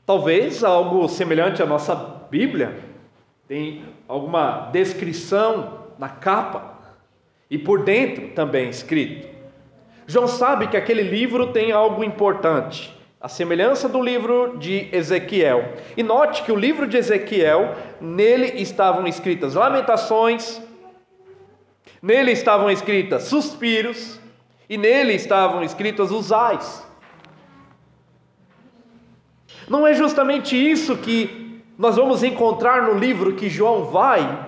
[0.06, 1.96] Talvez algo semelhante à nossa
[2.30, 2.78] Bíblia,
[3.48, 6.80] tem alguma descrição na capa
[7.50, 9.28] e por dentro também escrito.
[10.08, 12.95] João sabe que aquele livro tem algo importante,
[13.26, 15.74] a semelhança do livro de Ezequiel.
[15.98, 20.62] E note que o livro de Ezequiel, nele estavam escritas lamentações,
[22.00, 24.20] nele estavam escritas suspiros,
[24.70, 26.86] e nele estavam escritas os ais.
[29.68, 34.48] Não é justamente isso que nós vamos encontrar no livro que João vai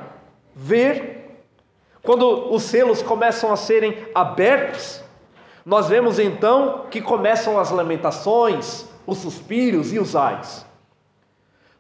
[0.56, 1.42] ver
[2.04, 5.07] quando os selos começam a serem abertos?
[5.68, 10.66] Nós vemos então que começam as lamentações, os suspiros e os ais.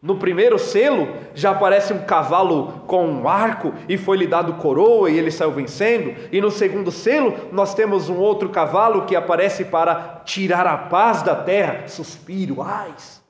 [0.01, 5.17] No primeiro selo já aparece um cavalo com um arco e foi-lhe dado coroa e
[5.17, 6.13] ele saiu vencendo.
[6.33, 11.21] E no segundo selo nós temos um outro cavalo que aparece para tirar a paz
[11.21, 13.23] da terra, suspiro, ais.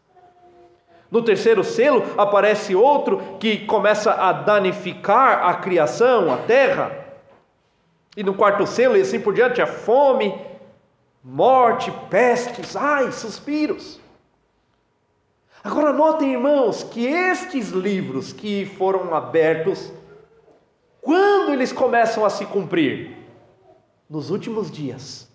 [1.12, 7.06] No terceiro selo aparece outro que começa a danificar a criação, a terra.
[8.18, 10.47] E no quarto selo e assim por diante, a fome,
[11.28, 14.00] morte, pestes, ai, suspiros.
[15.62, 19.92] Agora notem, irmãos, que estes livros que foram abertos,
[21.02, 23.18] quando eles começam a se cumprir?
[24.10, 25.28] Nos últimos dias.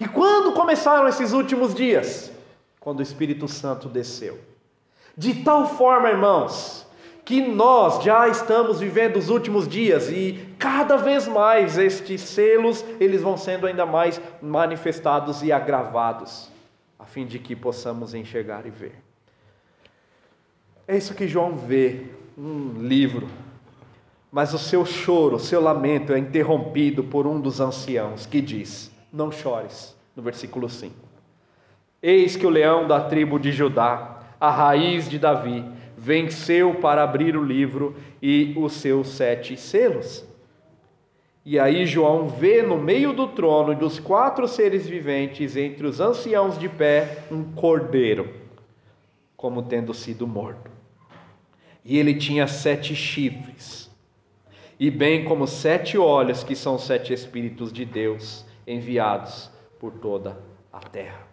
[0.00, 2.32] E quando começaram esses últimos dias?
[2.80, 4.40] Quando o Espírito Santo desceu.
[5.16, 6.84] De tal forma, irmãos,
[7.24, 13.22] que nós já estamos vivendo os últimos dias e cada vez mais estes selos eles
[13.22, 16.50] vão sendo ainda mais manifestados e agravados,
[16.98, 18.94] a fim de que possamos enxergar e ver.
[20.86, 22.06] É isso que João vê,
[22.36, 23.28] um livro.
[24.30, 28.90] Mas o seu choro, o seu lamento é interrompido por um dos anciãos que diz:
[29.12, 30.94] Não chores, no versículo 5.
[32.02, 35.64] Eis que o leão da tribo de Judá, a raiz de Davi,
[36.02, 40.26] venceu para abrir o livro e os seus sete selos.
[41.44, 46.00] E aí João vê no meio do trono e dos quatro seres viventes, entre os
[46.00, 48.34] anciãos de pé, um cordeiro,
[49.36, 50.68] como tendo sido morto.
[51.84, 53.88] E ele tinha sete chifres,
[54.80, 60.36] e bem como sete olhos, que são sete Espíritos de Deus enviados por toda
[60.72, 61.31] a terra.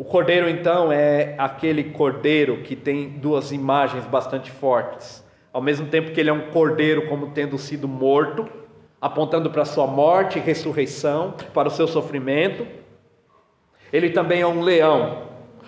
[0.00, 5.22] O cordeiro, então, é aquele cordeiro que tem duas imagens bastante fortes.
[5.52, 8.48] Ao mesmo tempo que ele é um cordeiro, como tendo sido morto,
[8.98, 12.66] apontando para sua morte e ressurreição, para o seu sofrimento.
[13.92, 15.24] Ele também é um leão,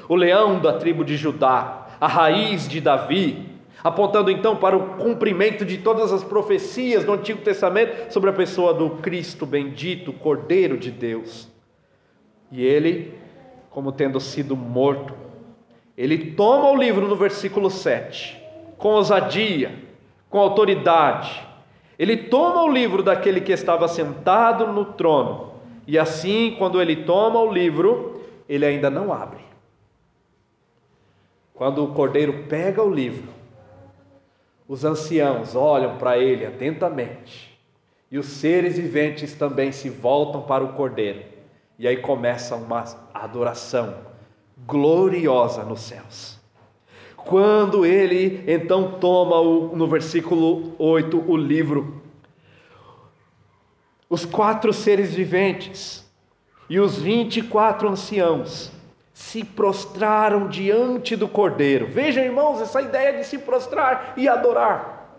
[0.09, 3.51] o leão da tribo de Judá, a raiz de Davi,
[3.85, 8.72] apontando então para o cumprimento de todas as profecias do Antigo Testamento sobre a pessoa
[8.72, 11.53] do Cristo bendito, Cordeiro de Deus.
[12.51, 13.20] E ele,
[13.73, 15.14] como tendo sido morto,
[15.97, 18.41] ele toma o livro no versículo 7,
[18.77, 19.75] com ousadia,
[20.29, 21.43] com autoridade.
[21.99, 25.53] Ele toma o livro daquele que estava sentado no trono,
[25.87, 29.41] e assim, quando ele toma o livro, ele ainda não abre.
[31.55, 33.29] Quando o cordeiro pega o livro,
[34.68, 37.59] os anciãos olham para ele atentamente,
[38.11, 41.32] e os seres viventes também se voltam para o cordeiro,
[41.83, 43.97] e aí começa uma adoração
[44.64, 46.39] gloriosa nos céus.
[47.16, 52.01] Quando ele então toma o, no versículo 8 o livro,
[54.09, 56.09] os quatro seres viventes
[56.70, 58.70] e os vinte e quatro anciãos
[59.12, 61.89] se prostraram diante do Cordeiro.
[61.89, 65.18] Vejam, irmãos, essa ideia de se prostrar e adorar.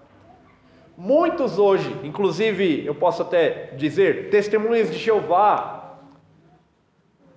[0.98, 5.83] Muitos hoje, inclusive, eu posso até dizer, testemunhas de Jeová,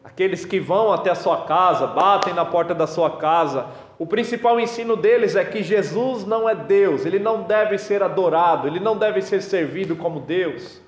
[0.06, 3.66] aqueles que vão até a sua casa, batem na porta da sua casa,
[3.98, 8.68] o principal ensino deles é que Jesus não é Deus, ele não deve ser adorado,
[8.68, 10.80] ele não deve ser servido como Deus,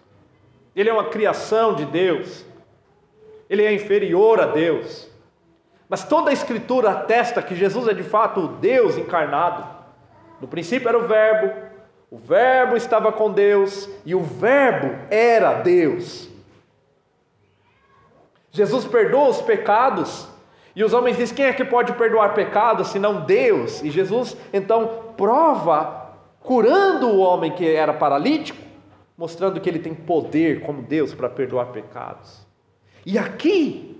[0.74, 2.46] ele é uma criação de Deus,
[3.50, 5.10] ele é inferior a Deus.
[5.88, 9.66] Mas toda a Escritura atesta que Jesus é de fato o Deus encarnado.
[10.40, 11.52] No princípio era o Verbo,
[12.08, 16.28] o Verbo estava com Deus e o Verbo era Deus.
[18.58, 20.26] Jesus perdoa os pecados
[20.74, 23.80] e os homens dizem: quem é que pode perdoar pecados senão Deus?
[23.84, 28.58] E Jesus então prova, curando o homem que era paralítico,
[29.16, 32.44] mostrando que ele tem poder como Deus para perdoar pecados.
[33.06, 33.96] E aqui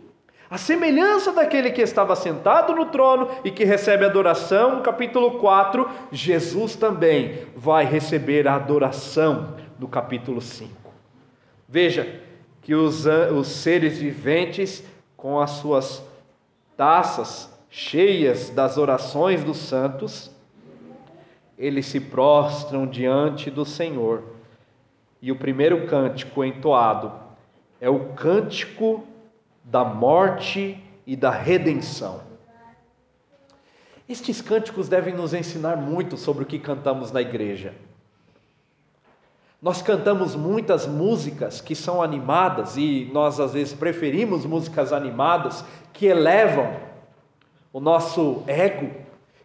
[0.50, 5.88] a semelhança daquele que estava sentado no trono e que recebe adoração, no capítulo 4,
[6.11, 10.72] Jesus também vai receber a adoração no capítulo 5.
[11.68, 12.26] Veja
[12.69, 14.85] que os, os seres viventes,
[15.16, 16.05] com as suas
[16.77, 20.31] taças, cheias das orações dos santos,
[21.57, 24.23] eles se prostram diante do Senhor.
[25.23, 27.11] E o primeiro cântico entoado
[27.81, 29.03] é o cântico
[29.64, 32.21] da morte e da redenção.
[34.07, 37.73] Estes cânticos devem nos ensinar muito sobre o que cantamos na igreja.
[39.61, 46.06] Nós cantamos muitas músicas que são animadas e nós às vezes preferimos músicas animadas que
[46.06, 46.76] elevam
[47.72, 48.88] o nosso ego,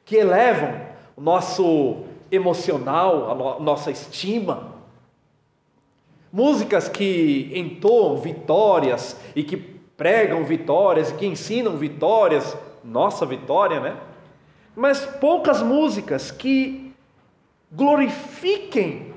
[0.06, 0.82] que elevam
[1.16, 4.72] o nosso emocional, a no nossa estima.
[6.32, 13.98] Músicas que entoam vitórias e que pregam vitórias e que ensinam vitórias, nossa vitória, né?
[14.76, 16.94] Mas poucas músicas que
[17.72, 19.13] glorifiquem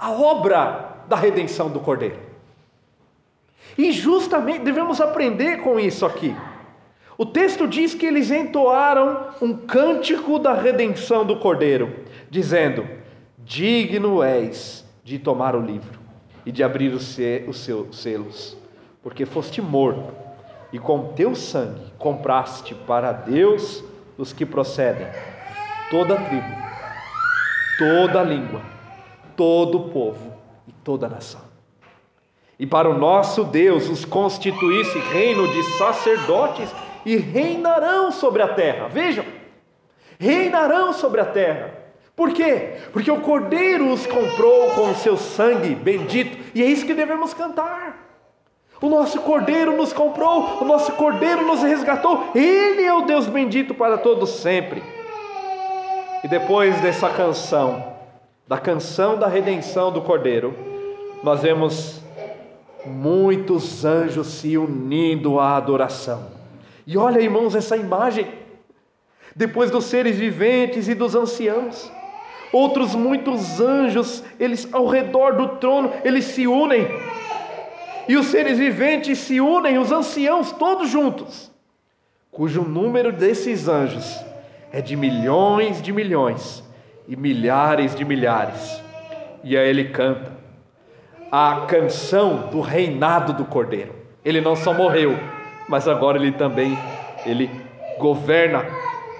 [0.00, 2.18] a obra da redenção do Cordeiro.
[3.76, 6.34] E justamente devemos aprender com isso aqui.
[7.18, 11.94] O texto diz que eles entoaram um cântico da redenção do Cordeiro,
[12.30, 12.88] dizendo:
[13.38, 16.00] Digno és de tomar o livro
[16.46, 18.56] e de abrir os seus selos,
[19.02, 20.14] porque foste morto
[20.72, 23.84] e com teu sangue compraste para Deus
[24.16, 25.06] os que procedem,
[25.90, 26.56] toda tribo,
[27.78, 28.62] toda língua,
[29.40, 30.34] todo povo
[30.68, 31.40] e toda nação.
[32.58, 36.68] E para o nosso Deus os constituísse reino de sacerdotes
[37.06, 38.88] e reinarão sobre a terra.
[38.88, 39.24] Vejam,
[40.18, 41.72] reinarão sobre a terra.
[42.14, 42.74] Por quê?
[42.92, 47.32] Porque o Cordeiro os comprou com o seu sangue bendito, e é isso que devemos
[47.32, 47.96] cantar.
[48.78, 53.72] O nosso Cordeiro nos comprou, o nosso Cordeiro nos resgatou, Ele é o Deus bendito
[53.72, 54.82] para todos sempre.
[56.22, 57.89] E depois dessa canção,
[58.50, 60.52] da canção da redenção do Cordeiro,
[61.22, 62.00] nós vemos
[62.84, 66.26] muitos anjos se unindo à adoração.
[66.84, 68.26] E olha, irmãos, essa imagem.
[69.36, 71.92] Depois dos seres viventes e dos anciãos,
[72.52, 76.88] outros muitos anjos, eles ao redor do trono, eles se unem.
[78.08, 81.52] E os seres viventes se unem, os anciãos todos juntos,
[82.32, 84.12] cujo número desses anjos
[84.72, 86.68] é de milhões de milhões
[87.10, 88.80] e milhares de milhares.
[89.42, 90.32] E aí ele canta
[91.30, 93.92] a canção do reinado do Cordeiro.
[94.24, 95.18] Ele não só morreu,
[95.68, 96.78] mas agora ele também
[97.26, 97.50] ele
[97.98, 98.64] governa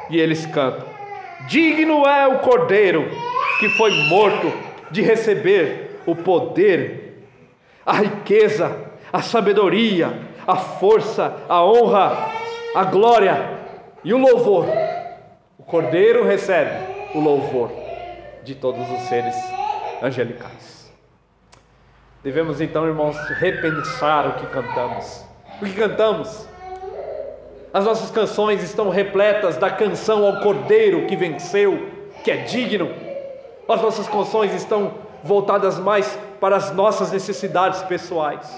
[0.08, 0.86] e eles cantam:
[1.48, 3.10] Digno é o Cordeiro
[3.58, 4.52] que foi morto
[4.92, 7.24] de receber o poder,
[7.84, 8.76] a riqueza,
[9.12, 10.16] a sabedoria,
[10.46, 12.30] a força, a honra,
[12.72, 13.50] a glória
[14.04, 14.66] e o louvor.
[15.58, 16.70] O Cordeiro recebe
[17.14, 17.79] o louvor
[18.54, 19.34] de todos os seres
[20.02, 20.92] angelicais.
[22.22, 25.30] Devemos então, irmãos, repensar o que cantamos
[25.60, 26.48] o que cantamos.
[27.72, 31.88] As nossas canções estão repletas da canção ao Cordeiro que venceu,
[32.24, 32.90] que é digno.
[33.68, 38.50] As nossas canções estão voltadas mais para as nossas necessidades pessoais.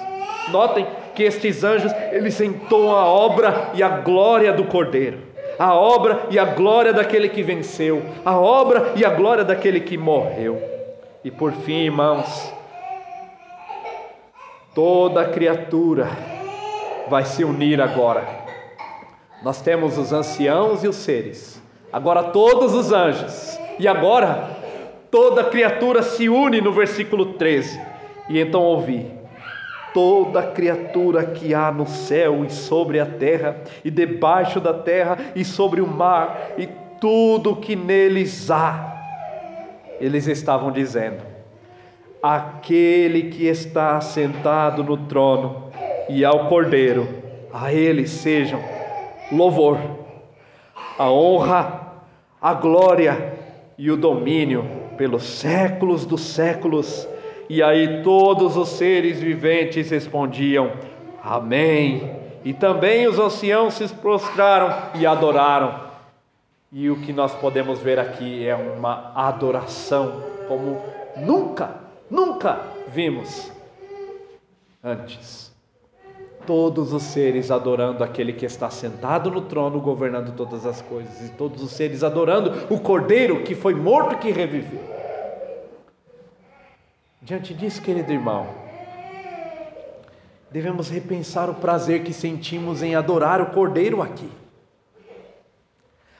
[0.51, 5.19] Notem que estes anjos, eles entoam a obra e a glória do Cordeiro,
[5.59, 9.97] a obra e a glória daquele que venceu, a obra e a glória daquele que
[9.97, 10.61] morreu.
[11.25, 12.53] E por fim, irmãos,
[14.75, 16.09] toda criatura
[17.09, 18.27] vai se unir agora.
[19.43, 21.61] Nós temos os anciãos e os seres,
[21.93, 24.51] agora todos os anjos, e agora
[25.11, 27.81] toda criatura se une no versículo 13.
[28.29, 29.11] E então ouvi:
[29.93, 35.45] toda criatura que há no céu e sobre a terra, e debaixo da terra e
[35.45, 36.69] sobre o mar, e
[37.01, 38.93] tudo que neles há,
[40.01, 41.23] eles estavam dizendo:
[42.23, 45.71] aquele que está sentado no trono
[46.09, 47.09] e ao Cordeiro,
[47.53, 48.61] a Ele sejam
[49.31, 49.79] louvor,
[50.99, 51.81] a honra,
[52.41, 53.35] a glória
[53.79, 54.65] e o domínio
[54.97, 57.09] pelos séculos dos séculos.
[57.53, 60.73] E aí todos os seres viventes respondiam:
[61.23, 62.11] Amém.
[62.43, 65.79] E também os anciãos se prostraram e adoraram.
[66.73, 70.81] E o que nós podemos ver aqui é uma adoração como
[71.15, 71.77] nunca,
[72.11, 73.53] nunca vimos
[74.83, 75.53] antes
[76.47, 81.31] todos os seres adorando aquele que está sentado no trono, governando todas as coisas, e
[81.35, 85.02] todos os seres adorando o Cordeiro que foi morto e que reviveu.
[87.23, 88.49] Diante disso, querido irmão,
[90.51, 94.29] devemos repensar o prazer que sentimos em adorar o Cordeiro aqui.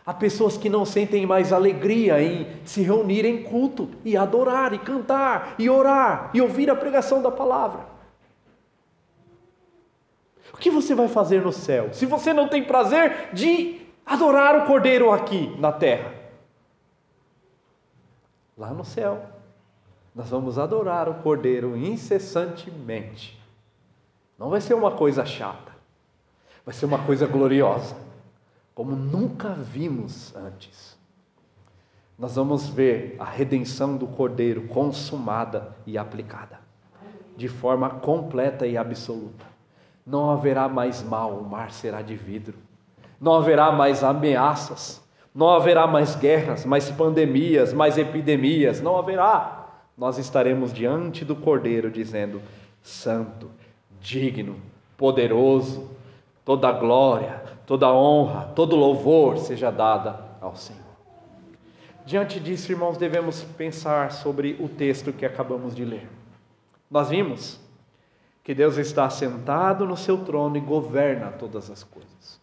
[0.07, 4.79] Há pessoas que não sentem mais alegria em se reunir em culto e adorar, e
[4.79, 7.85] cantar, e orar, e ouvir a pregação da palavra.
[10.55, 11.93] O que você vai fazer no céu?
[11.93, 16.15] Se você não tem prazer de adorar o Cordeiro aqui na terra?
[18.57, 19.42] Lá no céu,
[20.15, 23.41] nós vamos adorar o Cordeiro incessantemente.
[24.39, 25.73] Não vai ser uma coisa chata,
[26.65, 27.97] vai ser uma coisa gloriosa,
[28.75, 30.99] como nunca vimos antes.
[32.19, 36.61] Nós vamos ver a redenção do Cordeiro consumada e aplicada,
[37.37, 39.47] de forma completa e absoluta.
[40.07, 42.59] Não haverá mais mal, o mar será de vidro.
[43.21, 45.03] Não haverá mais ameaças,
[45.35, 49.62] não haverá mais guerras, mais pandemias, mais epidemias, não haverá.
[50.03, 52.43] Nós estaremos diante do Cordeiro dizendo:
[52.83, 53.49] Santo,
[54.01, 54.57] digno,
[54.97, 55.93] poderoso,
[56.45, 60.83] toda glória, toda honra, todo louvor seja dada ao Senhor.
[62.05, 66.09] Diante disso, irmãos, devemos pensar sobre o texto que acabamos de ler.
[66.91, 67.61] Nós vimos
[68.43, 72.41] que Deus está sentado no seu trono e governa todas as coisas.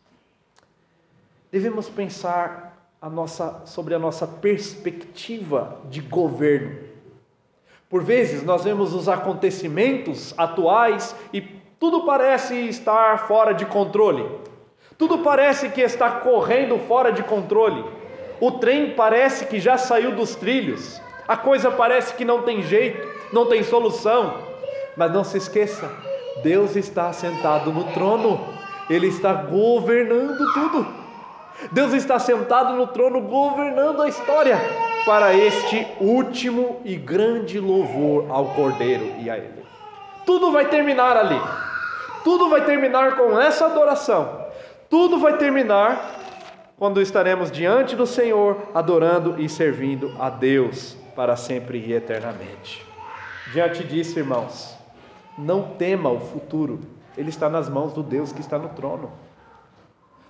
[1.51, 6.87] Devemos pensar a nossa, sobre a nossa perspectiva de governo.
[7.89, 11.41] Por vezes nós vemos os acontecimentos atuais e
[11.79, 14.23] tudo parece estar fora de controle.
[14.95, 17.83] Tudo parece que está correndo fora de controle.
[18.39, 21.01] O trem parece que já saiu dos trilhos.
[21.27, 24.35] A coisa parece que não tem jeito, não tem solução.
[24.95, 25.89] Mas não se esqueça,
[26.43, 28.39] Deus está sentado no trono.
[28.87, 30.98] Ele está governando tudo.
[31.71, 34.57] Deus está sentado no trono governando a história
[35.05, 39.63] para este último e grande louvor ao Cordeiro e a Ele.
[40.25, 41.39] Tudo vai terminar ali.
[42.23, 44.45] Tudo vai terminar com essa adoração.
[44.89, 46.19] Tudo vai terminar
[46.77, 52.85] quando estaremos diante do Senhor, adorando e servindo a Deus para sempre e eternamente.
[53.51, 54.77] Diante disso, irmãos,
[55.37, 56.79] não tema o futuro,
[57.17, 59.11] ele está nas mãos do Deus que está no trono.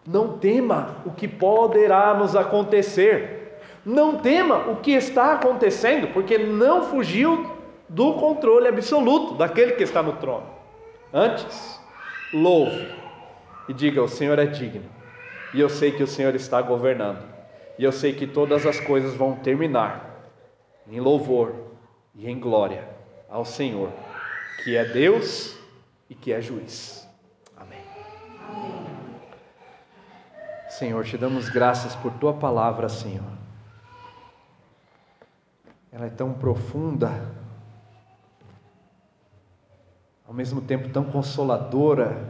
[0.06, 3.60] Não tema o que poderá nos acontecer.
[3.86, 10.04] Não tema o que está acontecendo, porque não fugiu do controle absoluto daquele que está
[10.04, 10.47] no trono.
[11.14, 11.80] Antes,
[12.34, 12.88] louve
[13.68, 14.86] e diga: O Senhor é digno,
[15.54, 17.24] e eu sei que o Senhor está governando,
[17.78, 20.30] e eu sei que todas as coisas vão terminar
[20.89, 21.54] em louvor
[22.16, 22.84] e em glória
[23.30, 23.89] ao Senhor
[24.64, 25.58] que é Deus
[26.10, 27.08] e que é juiz.
[27.56, 27.80] Amém.
[28.50, 28.86] Amém.
[30.80, 33.34] Senhor, te damos graças por tua palavra, Senhor.
[35.92, 37.36] Ela é tão profunda,
[40.26, 42.26] ao mesmo tempo tão consoladora.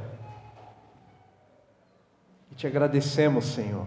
[2.52, 3.86] E te agradecemos, Senhor,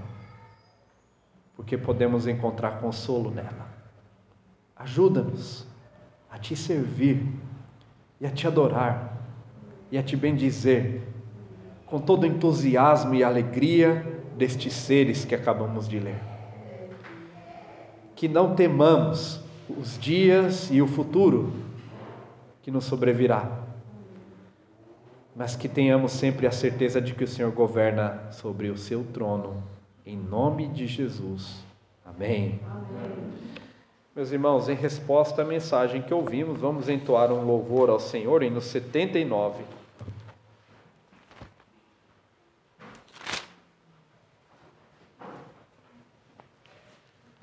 [1.57, 3.67] porque podemos encontrar consolo nela.
[4.77, 5.67] Ajuda-nos
[6.31, 7.35] a te servir
[8.21, 9.13] e a te adorar
[9.91, 11.03] e a te bendizer
[11.85, 16.21] com todo entusiasmo e alegria destes seres que acabamos de ler.
[18.17, 21.53] Que não temamos os dias e o futuro
[22.61, 23.49] que nos sobrevirá,
[25.37, 29.63] mas que tenhamos sempre a certeza de que o Senhor governa sobre o seu trono,
[30.05, 31.63] em nome de Jesus.
[32.05, 32.59] Amém.
[32.69, 33.13] Amém.
[34.15, 38.51] Meus irmãos, em resposta à mensagem que ouvimos, vamos entoar um louvor ao Senhor em
[38.51, 39.63] no 79.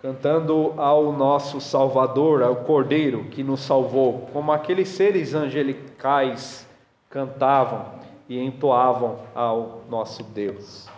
[0.02, 6.68] Cantando ao nosso Salvador, ao Cordeiro que nos salvou, como aqueles seres angelicais
[7.10, 7.86] cantavam
[8.28, 10.89] e entoavam ao nosso Deus.